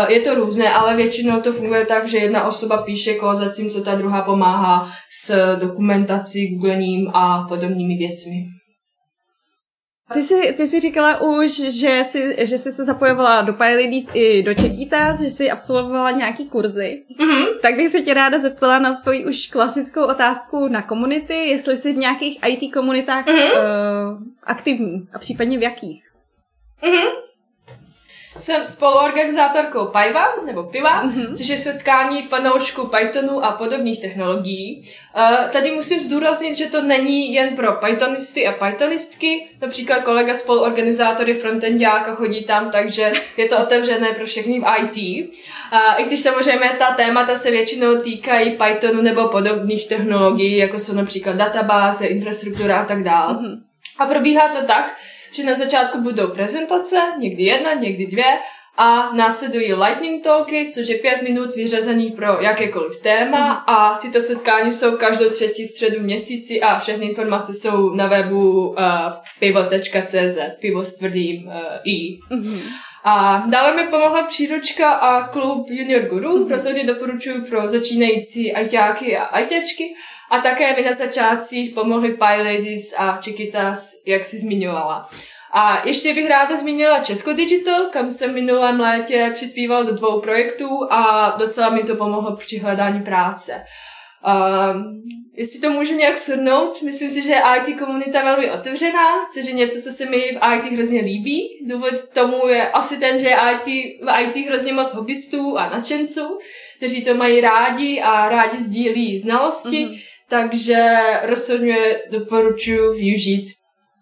je 0.07 0.19
to 0.19 0.35
různé, 0.35 0.69
ale 0.69 0.95
většinou 0.95 1.41
to 1.41 1.53
funguje 1.53 1.85
tak, 1.85 2.07
že 2.07 2.17
jedna 2.17 2.47
osoba 2.47 2.77
píše 2.77 3.13
kód, 3.13 3.35
zatímco 3.35 3.83
ta 3.83 3.95
druhá 3.95 4.21
pomáhá 4.21 4.89
s 5.11 5.55
dokumentací, 5.55 6.55
googlením 6.55 7.11
a 7.13 7.45
podobnými 7.49 7.95
věcmi. 7.95 8.62
Ty 10.13 10.21
jsi, 10.21 10.53
ty 10.57 10.67
jsi 10.67 10.79
říkala 10.79 11.21
už, 11.21 11.51
že 11.51 12.03
jsi, 12.07 12.35
že 12.39 12.57
jsi 12.57 12.71
se 12.71 12.85
zapojovala 12.85 13.41
do 13.41 13.53
PyLadies 13.53 14.09
i 14.13 14.43
do 14.43 14.53
Čekýta, 14.53 15.15
že 15.15 15.29
jsi 15.29 15.51
absolvovala 15.51 16.11
nějaký 16.11 16.49
kurzy. 16.49 17.03
Mm-hmm. 17.19 17.45
Tak 17.61 17.75
bych 17.75 17.89
se 17.89 18.01
tě 18.01 18.13
ráda 18.13 18.39
zeptala 18.39 18.79
na 18.79 18.95
svoji 18.95 19.25
už 19.25 19.47
klasickou 19.47 20.03
otázku 20.03 20.67
na 20.67 20.81
komunity, 20.81 21.33
jestli 21.33 21.77
jsi 21.77 21.93
v 21.93 21.97
nějakých 21.97 22.39
IT 22.47 22.73
komunitách 22.73 23.25
mm-hmm. 23.25 23.51
uh, 23.51 24.23
aktivní 24.43 25.07
a 25.13 25.19
případně 25.19 25.57
v 25.57 25.61
jakých. 25.61 26.03
Mm-hmm. 26.83 27.22
Jsem 28.39 28.65
spoluorganizátorkou 28.65 29.85
PIVA, 29.85 30.35
nebo 30.45 30.63
PIVA, 30.63 31.03
mm-hmm. 31.03 31.37
což 31.37 31.47
je 31.47 31.57
setkání 31.57 32.21
fanoušků 32.21 32.87
Pythonu 32.87 33.45
a 33.45 33.51
podobných 33.51 34.01
technologií. 34.01 34.81
Uh, 35.17 35.49
tady 35.51 35.71
musím 35.71 35.99
zdůraznit, 35.99 36.57
že 36.57 36.67
to 36.67 36.81
není 36.81 37.33
jen 37.33 37.55
pro 37.55 37.71
Pythonisty 37.71 38.47
a 38.47 38.51
Pythonistky, 38.51 39.47
například 39.61 40.03
kolega 40.03 40.33
spoluorganizátory 40.33 41.33
frontendiáka 41.33 42.15
chodí 42.15 42.43
tam, 42.43 42.69
takže 42.69 43.11
je 43.37 43.47
to 43.47 43.57
otevřené 43.57 44.07
pro 44.07 44.25
všechny 44.25 44.59
v 44.59 44.65
IT. 44.81 45.29
Uh, 45.33 46.01
I 46.01 46.03
když 46.03 46.19
samozřejmě 46.19 46.69
ta 46.79 46.91
témata 46.91 47.35
se 47.35 47.51
většinou 47.51 47.95
týkají 47.95 48.57
Pythonu 48.57 49.01
nebo 49.01 49.27
podobných 49.27 49.87
technologií, 49.87 50.57
jako 50.57 50.79
jsou 50.79 50.93
například 50.93 51.35
databáze, 51.35 52.05
infrastruktura 52.05 52.77
a 52.77 52.85
tak 52.85 53.03
dále. 53.03 53.33
Mm-hmm. 53.33 53.59
A 53.99 54.05
probíhá 54.05 54.49
to 54.49 54.65
tak, 54.65 54.97
že 55.33 55.43
na 55.43 55.55
začátku 55.55 56.01
budou 56.01 56.27
prezentace, 56.27 57.01
někdy 57.19 57.43
jedna, 57.43 57.73
někdy 57.73 58.05
dvě, 58.05 58.39
a 58.77 59.13
následují 59.15 59.73
lightning 59.73 60.23
talky, 60.23 60.69
což 60.73 60.87
je 60.87 60.97
pět 60.97 61.21
minut 61.21 61.55
vyřazených 61.55 62.13
pro 62.13 62.41
jakékoliv 62.41 63.01
téma 63.01 63.51
a 63.53 63.97
tyto 63.97 64.21
setkání 64.21 64.71
jsou 64.71 64.97
každou 64.97 65.29
třetí 65.29 65.65
středu 65.65 66.01
měsíci 66.01 66.61
a 66.61 66.79
všechny 66.79 67.05
informace 67.05 67.53
jsou 67.53 67.93
na 67.95 68.07
webu 68.07 68.69
uh, 68.69 68.75
pivo.cz, 69.39 70.37
pivo 70.61 70.85
s 70.85 70.95
tvrdým 70.95 71.47
uh, 71.47 71.53
i. 71.85 72.19
Mm. 72.29 72.61
A 73.03 73.43
dále 73.49 73.75
mi 73.75 73.83
pomohla 73.83 74.23
příručka 74.23 74.91
a 74.91 75.27
klub 75.27 75.67
Junior 75.69 76.01
Guru, 76.01 76.37
mm. 76.37 76.51
rozhodně 76.51 76.83
doporučuji 76.83 77.41
pro 77.41 77.67
začínající 77.67 78.53
ajťáky 78.53 79.17
a 79.17 79.23
ajťačky. 79.23 79.95
A 80.31 80.39
také 80.39 80.75
mi 80.75 80.81
na 80.81 80.93
začátcích 80.93 81.73
pomohly 81.73 82.17
PyLadies 82.17 82.93
a 82.97 83.21
Chiquitas, 83.21 83.91
jak 84.05 84.25
si 84.25 84.39
zmiňovala. 84.39 85.09
A 85.55 85.87
ještě 85.87 86.13
bych 86.13 86.29
ráda 86.29 86.57
zmínila 86.57 86.99
Česko 86.99 87.33
Digital, 87.33 87.85
kam 87.91 88.11
jsem 88.11 88.33
minulém 88.33 88.79
létě 88.79 89.31
přispíval 89.33 89.83
do 89.83 89.95
dvou 89.95 90.21
projektů 90.21 90.67
a 90.89 91.33
docela 91.39 91.69
mi 91.69 91.83
to 91.83 91.95
pomohlo 91.95 92.35
při 92.35 92.57
hledání 92.57 93.01
práce. 93.01 93.63
Um, 94.73 95.03
jestli 95.33 95.59
to 95.59 95.69
můžu 95.69 95.93
nějak 95.93 96.17
shrnout, 96.17 96.81
myslím 96.81 97.11
si, 97.11 97.21
že 97.21 97.41
IT 97.57 97.79
komunita 97.79 98.23
velmi 98.23 98.51
otevřená, 98.51 99.25
což 99.33 99.45
je 99.45 99.53
něco, 99.53 99.81
co 99.81 99.91
se 99.91 100.05
mi 100.05 100.17
v 100.17 100.55
IT 100.55 100.73
hrozně 100.73 101.01
líbí. 101.01 101.47
Důvod 101.67 101.93
tomu 102.13 102.47
je 102.47 102.71
asi 102.71 102.97
ten, 102.97 103.19
že 103.19 103.29
IT, 103.29 103.65
v 104.01 104.21
IT 104.21 104.47
hrozně 104.47 104.73
moc 104.73 104.93
hobbystů 104.93 105.57
a 105.57 105.69
nadšenců, 105.69 106.37
kteří 106.77 107.05
to 107.05 107.13
mají 107.13 107.41
rádi 107.41 108.01
a 108.01 108.29
rádi 108.29 108.57
sdílí 108.57 109.19
znalosti. 109.19 109.85
Mm-hmm 109.85 110.12
takže 110.33 110.95
rozhodně 111.23 111.77
doporučuji 112.11 112.99
využít 112.99 113.45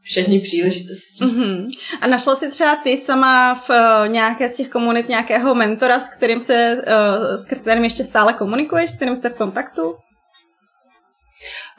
všechny 0.01 0.39
příležitosti. 0.39 1.23
Mm-hmm. 1.23 1.67
A 2.01 2.07
našla 2.07 2.35
jsi 2.35 2.51
třeba 2.51 2.75
ty 2.75 2.97
sama 2.97 3.55
v 3.55 3.69
uh, 3.69 4.09
nějaké 4.09 4.49
z 4.49 4.57
těch 4.57 4.69
komunit 4.69 5.09
nějakého 5.09 5.55
mentora, 5.55 5.99
s 5.99 6.09
kterým 6.09 6.41
se, 6.41 6.83
uh, 6.87 7.37
s 7.37 7.61
kterým 7.61 7.83
ještě 7.83 8.03
stále 8.03 8.33
komunikuješ, 8.33 8.89
s 8.89 8.95
kterým 8.95 9.15
jste 9.15 9.29
v 9.29 9.33
kontaktu? 9.33 9.95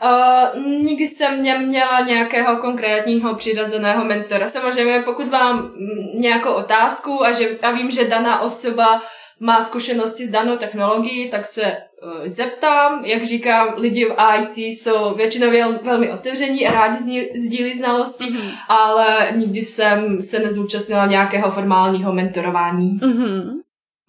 Uh, 0.04 0.62
nikdy 0.82 1.06
jsem 1.06 1.42
neměla 1.42 2.00
nějakého 2.00 2.56
konkrétního 2.56 3.34
přirozeného 3.34 4.04
mentora. 4.04 4.48
Samozřejmě 4.48 5.02
pokud 5.04 5.30
mám 5.30 5.72
nějakou 6.14 6.52
otázku 6.52 7.24
a, 7.24 7.32
že, 7.32 7.58
a 7.62 7.70
vím, 7.70 7.90
že 7.90 8.08
daná 8.08 8.40
osoba 8.40 9.02
má 9.40 9.62
zkušenosti 9.62 10.26
s 10.26 10.30
danou 10.30 10.56
technologií, 10.56 11.30
tak 11.30 11.46
se 11.46 11.76
zeptám. 12.24 13.04
Jak 13.04 13.22
říkám, 13.22 13.74
lidi 13.76 14.04
v 14.04 14.16
IT 14.38 14.56
jsou 14.56 15.14
většinou 15.14 15.50
vel, 15.50 15.78
velmi 15.82 16.12
otevření 16.12 16.66
a 16.66 16.72
rádi 16.72 17.30
sdílí 17.34 17.74
znalosti, 17.74 18.24
mm-hmm. 18.24 18.50
ale 18.68 19.32
nikdy 19.36 19.62
jsem 19.62 20.22
se 20.22 20.38
nezúčastnila 20.38 21.06
nějakého 21.06 21.50
formálního 21.50 22.12
mentorování. 22.12 23.00
Mm-hmm. 23.02 23.60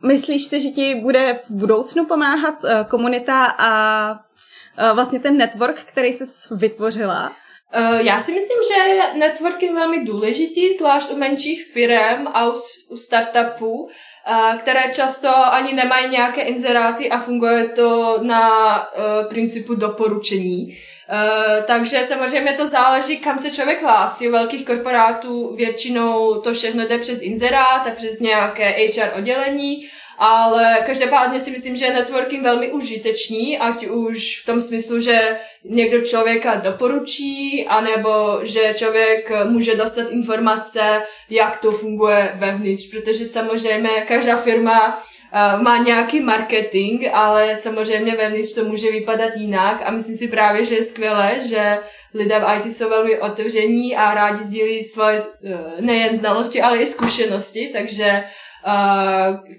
Myslíš 0.05 0.43
si, 0.43 0.59
že 0.59 0.69
ti 0.69 0.95
bude 0.95 1.39
v 1.45 1.51
budoucnu 1.51 2.05
pomáhat 2.05 2.63
uh, 2.63 2.83
komunita 2.83 3.45
a 3.45 4.11
uh, 4.11 4.95
vlastně 4.95 5.19
ten 5.19 5.37
network, 5.37 5.83
který 5.83 6.13
jsi 6.13 6.23
vytvořila? 6.55 7.31
Já 7.97 8.19
si 8.19 8.31
myslím, 8.31 8.57
že 8.67 9.01
network 9.19 9.63
je 9.63 9.73
velmi 9.73 10.05
důležitý, 10.05 10.75
zvlášť 10.77 11.11
u 11.11 11.17
menších 11.17 11.65
firm 11.65 12.27
a 12.33 12.49
u 12.89 12.95
startupů, 12.95 13.89
které 14.61 14.83
často 14.93 15.29
ani 15.35 15.73
nemají 15.73 16.09
nějaké 16.09 16.41
inzeráty 16.41 17.09
a 17.09 17.19
funguje 17.19 17.69
to 17.69 18.19
na 18.21 18.77
uh, 18.81 19.27
principu 19.27 19.75
doporučení. 19.75 20.67
Uh, 20.67 21.63
takže 21.65 22.03
samozřejmě 22.03 22.53
to 22.53 22.67
záleží, 22.67 23.17
kam 23.17 23.39
se 23.39 23.51
člověk 23.51 23.81
hlásí. 23.81 24.29
U 24.29 24.31
velkých 24.31 24.65
korporátů 24.65 25.55
většinou 25.55 26.41
to 26.41 26.53
všechno 26.53 26.85
jde 26.85 26.97
přes 26.97 27.21
inzerát 27.21 27.87
a 27.87 27.91
přes 27.95 28.19
nějaké 28.19 28.69
HR 28.71 29.17
oddělení, 29.17 29.87
ale 30.25 30.77
každopádně 30.85 31.39
si 31.39 31.51
myslím, 31.51 31.75
že 31.75 31.85
je 31.85 31.93
networking 31.93 32.43
velmi 32.43 32.71
užitečný, 32.71 33.59
ať 33.59 33.87
už 33.87 34.41
v 34.41 34.45
tom 34.45 34.61
smyslu, 34.61 34.99
že 34.99 35.37
někdo 35.63 36.01
člověka 36.01 36.55
doporučí, 36.55 37.65
anebo 37.67 38.39
že 38.43 38.73
člověk 38.75 39.31
může 39.45 39.75
dostat 39.75 40.09
informace, 40.09 41.01
jak 41.29 41.59
to 41.59 41.71
funguje 41.71 42.31
vevnitř, 42.35 42.89
protože 42.91 43.25
samozřejmě 43.25 43.89
každá 44.07 44.35
firma 44.35 44.97
uh, 44.97 45.61
má 45.61 45.77
nějaký 45.77 46.19
marketing, 46.19 47.05
ale 47.13 47.55
samozřejmě 47.55 48.15
vevnitř 48.15 48.53
to 48.53 48.65
může 48.65 48.91
vypadat 48.91 49.35
jinak. 49.35 49.81
A 49.85 49.91
myslím 49.91 50.15
si 50.15 50.27
právě, 50.27 50.65
že 50.65 50.75
je 50.75 50.83
skvělé, 50.83 51.31
že 51.49 51.79
lidé 52.13 52.39
v 52.39 52.57
IT 52.57 52.73
jsou 52.73 52.89
velmi 52.89 53.19
otevření 53.19 53.95
a 53.95 54.13
rádi 54.13 54.43
sdílí 54.43 54.83
svoje 54.83 55.21
uh, 55.21 55.51
nejen 55.79 56.15
znalosti, 56.15 56.61
ale 56.61 56.77
i 56.77 56.85
zkušenosti, 56.85 57.69
takže 57.73 58.23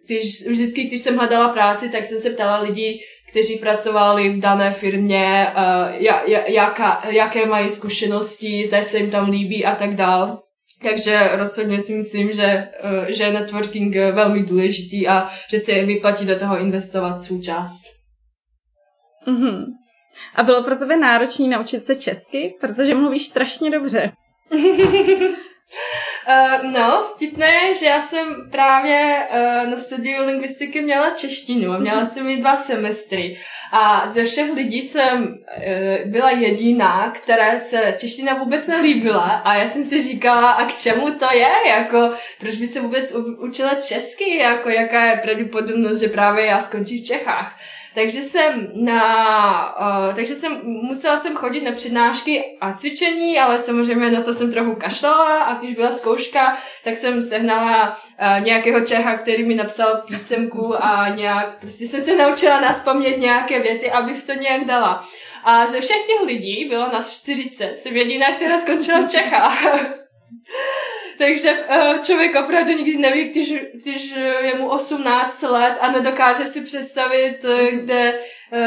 když, 0.07 0.47
vždycky, 0.47 0.85
když 0.85 1.01
jsem 1.01 1.17
hledala 1.17 1.49
práci, 1.49 1.89
tak 1.89 2.05
jsem 2.05 2.19
se 2.19 2.31
ptala 2.31 2.61
lidí, 2.61 3.01
kteří 3.31 3.57
pracovali 3.57 4.29
v 4.29 4.41
dané 4.41 4.71
firmě, 4.71 5.47
uh, 5.57 6.33
jaká, 6.47 7.03
jaké 7.09 7.47
mají 7.47 7.71
zkušenosti, 7.71 8.67
zda 8.67 8.83
se 8.83 8.99
jim 8.99 9.11
tam 9.11 9.31
líbí 9.31 9.65
a 9.65 9.75
tak 9.75 9.95
dál. 9.95 10.41
Takže 10.83 11.31
rozhodně 11.33 11.81
si 11.81 11.95
myslím, 11.95 12.33
že, 12.33 12.69
uh, 12.85 13.05
že 13.09 13.33
networking 13.33 13.95
je 13.95 14.13
velmi 14.13 14.43
důležitý 14.43 15.09
a 15.09 15.29
že 15.51 15.59
se 15.59 15.85
vyplatí 15.85 16.25
do 16.25 16.39
toho 16.39 16.59
investovat 16.59 17.21
svůj 17.21 17.43
čas. 17.43 17.69
Mm-hmm. 19.27 19.65
A 20.35 20.43
bylo 20.43 20.63
pro 20.63 20.77
tebe 20.77 20.97
náročné 20.97 21.49
naučit 21.49 21.87
se 21.87 21.95
česky, 21.95 22.55
protože 22.61 22.95
mluvíš 22.95 23.27
strašně 23.27 23.71
dobře. 23.71 24.13
Uh, 26.29 26.71
no, 26.73 27.03
vtipné 27.15 27.75
že 27.75 27.87
já 27.87 28.01
jsem 28.01 28.51
právě 28.51 29.27
uh, 29.31 29.71
na 29.71 29.77
studiu 29.77 30.25
lingvistiky 30.25 30.81
měla 30.81 31.11
češtinu 31.11 31.73
a 31.73 31.79
měla 31.79 32.05
jsem 32.05 32.29
ji 32.29 32.37
dva 32.41 32.57
semestry. 32.57 33.37
A 33.77 34.09
ze 34.09 34.25
všech 34.25 34.53
lidí 34.53 34.83
jsem 34.83 35.23
uh, 35.23 36.11
byla 36.11 36.31
jediná, 36.31 37.11
které 37.11 37.61
se 37.61 37.95
čeština 37.99 38.35
vůbec 38.35 38.67
nelíbila. 38.67 39.43
A 39.45 39.55
já 39.55 39.67
jsem 39.67 39.85
si 39.85 40.03
říkala, 40.03 40.51
a 40.51 40.65
k 40.65 40.75
čemu 40.75 41.11
to 41.11 41.27
je, 41.33 41.51
jako, 41.69 42.11
proč 42.41 42.55
by 42.57 42.67
se 42.67 42.81
vůbec 42.81 43.15
u, 43.15 43.47
učila 43.47 43.75
česky, 43.75 44.37
jako, 44.37 44.69
jaká 44.69 45.05
je 45.05 45.17
pravděpodobnost, 45.17 46.01
že 46.01 46.09
právě 46.09 46.47
já 46.47 46.61
skončím 46.61 46.99
v 46.99 47.07
Čechách. 47.07 47.57
Takže 47.95 48.23
jsem 48.23 48.69
na, 48.75 49.77
uh, 49.81 50.15
takže 50.15 50.35
jsem, 50.35 50.61
musela 50.65 51.17
jsem 51.17 51.35
chodit 51.35 51.61
na 51.61 51.73
přednášky 51.73 52.45
a 52.61 52.73
cvičení, 52.73 53.39
ale 53.39 53.59
samozřejmě 53.59 54.11
na 54.11 54.21
to 54.21 54.35
jsem 54.35 54.53
trochu 54.53 54.75
kašlala. 54.75 55.43
A 55.43 55.55
když 55.59 55.75
byla 55.75 55.93
zkouška, 55.93 56.57
tak 56.85 56.97
jsem 56.97 57.23
sehnala 57.23 57.89
uh, 57.89 58.45
nějakého 58.45 58.81
Čecha, 58.81 59.17
který 59.19 59.45
mi 59.45 59.55
napsal 59.55 60.03
písemku 60.07 60.85
a 60.85 61.09
nějak, 61.09 61.59
prostě 61.61 61.87
jsem 61.87 62.01
se 62.01 62.17
naučila 62.17 62.61
nás 62.61 62.81
pamět 62.81 63.19
nějaké 63.19 63.59
věty, 63.65 63.91
abych 63.91 64.23
to 64.23 64.33
nějak 64.33 64.65
dala. 64.65 65.01
A 65.45 65.67
ze 65.67 65.81
všech 65.81 66.07
těch 66.07 66.21
lidí, 66.27 66.65
bylo 66.69 66.89
nás 66.93 67.21
40, 67.21 67.79
jsem 67.79 67.97
jediná, 67.97 68.33
která 68.33 68.61
skončila 68.61 69.01
v 69.01 69.11
Čechách. 69.11 69.65
Takže 71.19 71.53
uh, 71.53 71.99
člověk 72.03 72.37
opravdu 72.37 72.73
nikdy 72.73 72.97
neví, 72.97 73.25
když, 73.25 73.53
když 73.75 74.15
je 74.41 74.55
mu 74.55 74.69
18 74.69 75.43
let 75.43 75.79
a 75.81 75.91
nedokáže 75.91 76.47
si 76.47 76.61
představit, 76.61 77.45
uh, 77.45 77.69
kde, 77.69 78.19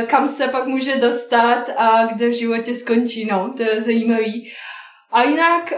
kam 0.07 0.27
se 0.27 0.47
pak 0.47 0.65
může 0.65 0.95
dostat 0.95 1.69
a 1.77 2.05
kde 2.05 2.27
v 2.27 2.37
životě 2.37 2.75
skončí. 2.75 3.25
No, 3.25 3.53
to 3.57 3.63
je 3.63 3.81
zajímavý. 3.81 4.51
A 5.11 5.23
jinak 5.23 5.73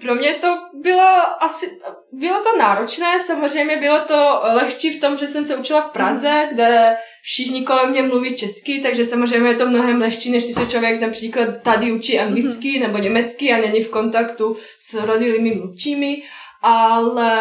pro 0.00 0.14
mě 0.14 0.34
to 0.34 0.58
bylo 0.74 1.08
asi, 1.40 1.78
bylo 2.12 2.42
to 2.42 2.58
náročné, 2.58 3.20
samozřejmě 3.20 3.76
bylo 3.76 4.00
to 4.00 4.40
lehčí 4.42 4.90
v 4.90 5.00
tom, 5.00 5.16
že 5.16 5.26
jsem 5.26 5.44
se 5.44 5.56
učila 5.56 5.80
v 5.80 5.92
Praze, 5.92 6.48
kde 6.52 6.96
všichni 7.28 7.62
kolem 7.62 7.90
mě 7.90 8.02
mluví 8.02 8.36
česky, 8.36 8.80
takže 8.82 9.04
samozřejmě 9.04 9.48
je 9.48 9.54
to 9.54 9.68
mnohem 9.68 10.00
lehčí, 10.00 10.30
než 10.30 10.44
když 10.44 10.54
se 10.54 10.66
člověk 10.66 11.00
například 11.00 11.62
tady 11.62 11.92
učí 11.92 12.18
anglicky 12.18 12.68
mm-hmm. 12.68 12.82
nebo 12.82 12.98
německy 12.98 13.52
a 13.52 13.60
není 13.60 13.80
v 13.80 13.90
kontaktu 13.90 14.56
s 14.78 14.94
rodilými 14.94 15.54
mluvčími, 15.54 16.22
ale 16.62 17.40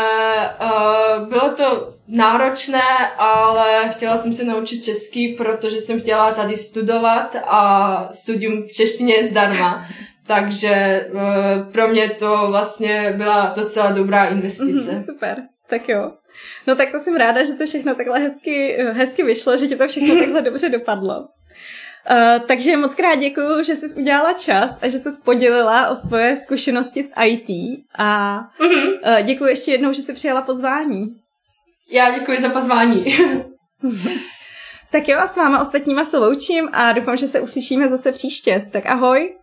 uh, 0.62 1.28
bylo 1.28 1.50
to 1.50 1.94
náročné, 2.08 3.08
ale 3.18 3.90
chtěla 3.92 4.18
jsem 4.18 4.34
se 4.34 4.44
naučit 4.44 4.84
česky, 4.84 5.36
protože 5.38 5.78
jsem 5.78 6.00
chtěla 6.00 6.32
tady 6.32 6.58
studovat 6.58 7.36
a 7.46 8.10
studium 8.12 8.64
v 8.64 8.72
češtině 8.72 9.16
je 9.16 9.28
zdarma. 9.28 9.86
Takže 10.28 11.08
uh, 11.14 11.72
pro 11.72 11.88
mě 11.88 12.10
to 12.10 12.46
vlastně 12.48 13.14
byla 13.18 13.54
docela 13.56 13.92
dobrá 13.92 14.26
investice. 14.26 14.92
Mm, 14.92 15.04
super, 15.04 15.44
tak 15.70 15.90
jo. 15.90 16.12
No 16.68 16.76
tak 16.76 16.92
to 16.92 17.00
jsem 17.00 17.16
ráda, 17.16 17.44
že 17.44 17.54
to 17.54 17.66
všechno 17.66 17.96
takhle 17.96 18.20
hezky, 18.20 18.78
hezky 18.92 19.24
vyšlo, 19.24 19.58
že 19.58 19.68
ti 19.68 19.76
to 19.76 19.88
všechno 19.88 20.16
takhle 20.20 20.42
dobře 20.42 20.70
dopadlo. 20.70 21.28
Uh, 22.12 22.46
takže 22.46 22.78
moc 22.78 22.96
krát 22.96 23.16
děkuju, 23.16 23.64
že 23.64 23.76
jsi 23.76 23.96
udělala 23.96 24.34
čas 24.34 24.80
a 24.82 24.88
že 24.88 25.00
jsi 25.00 25.10
podělila 25.26 25.90
o 25.90 25.96
svoje 25.96 26.38
zkušenosti 26.38 27.04
s 27.04 27.12
IT 27.26 27.50
a 28.00 28.40
uh, 28.62 29.22
děkuji 29.24 29.46
ještě 29.46 29.72
jednou, 29.72 29.94
že 29.94 30.02
jsi 30.02 30.14
přijala 30.14 30.42
pozvání. 30.42 31.04
Já 31.92 32.20
děkuji 32.20 32.42
za 32.42 32.50
pozvání. 32.50 33.06
tak 34.92 35.08
jo 35.08 35.20
a 35.20 35.28
s 35.28 35.36
váma 35.36 35.62
ostatníma 35.62 36.06
se 36.06 36.18
loučím 36.18 36.70
a 36.74 36.92
doufám, 36.92 37.18
že 37.18 37.28
se 37.28 37.40
uslyšíme 37.40 37.90
zase 37.90 38.12
příště. 38.12 38.70
Tak 38.74 38.86
ahoj. 38.86 39.38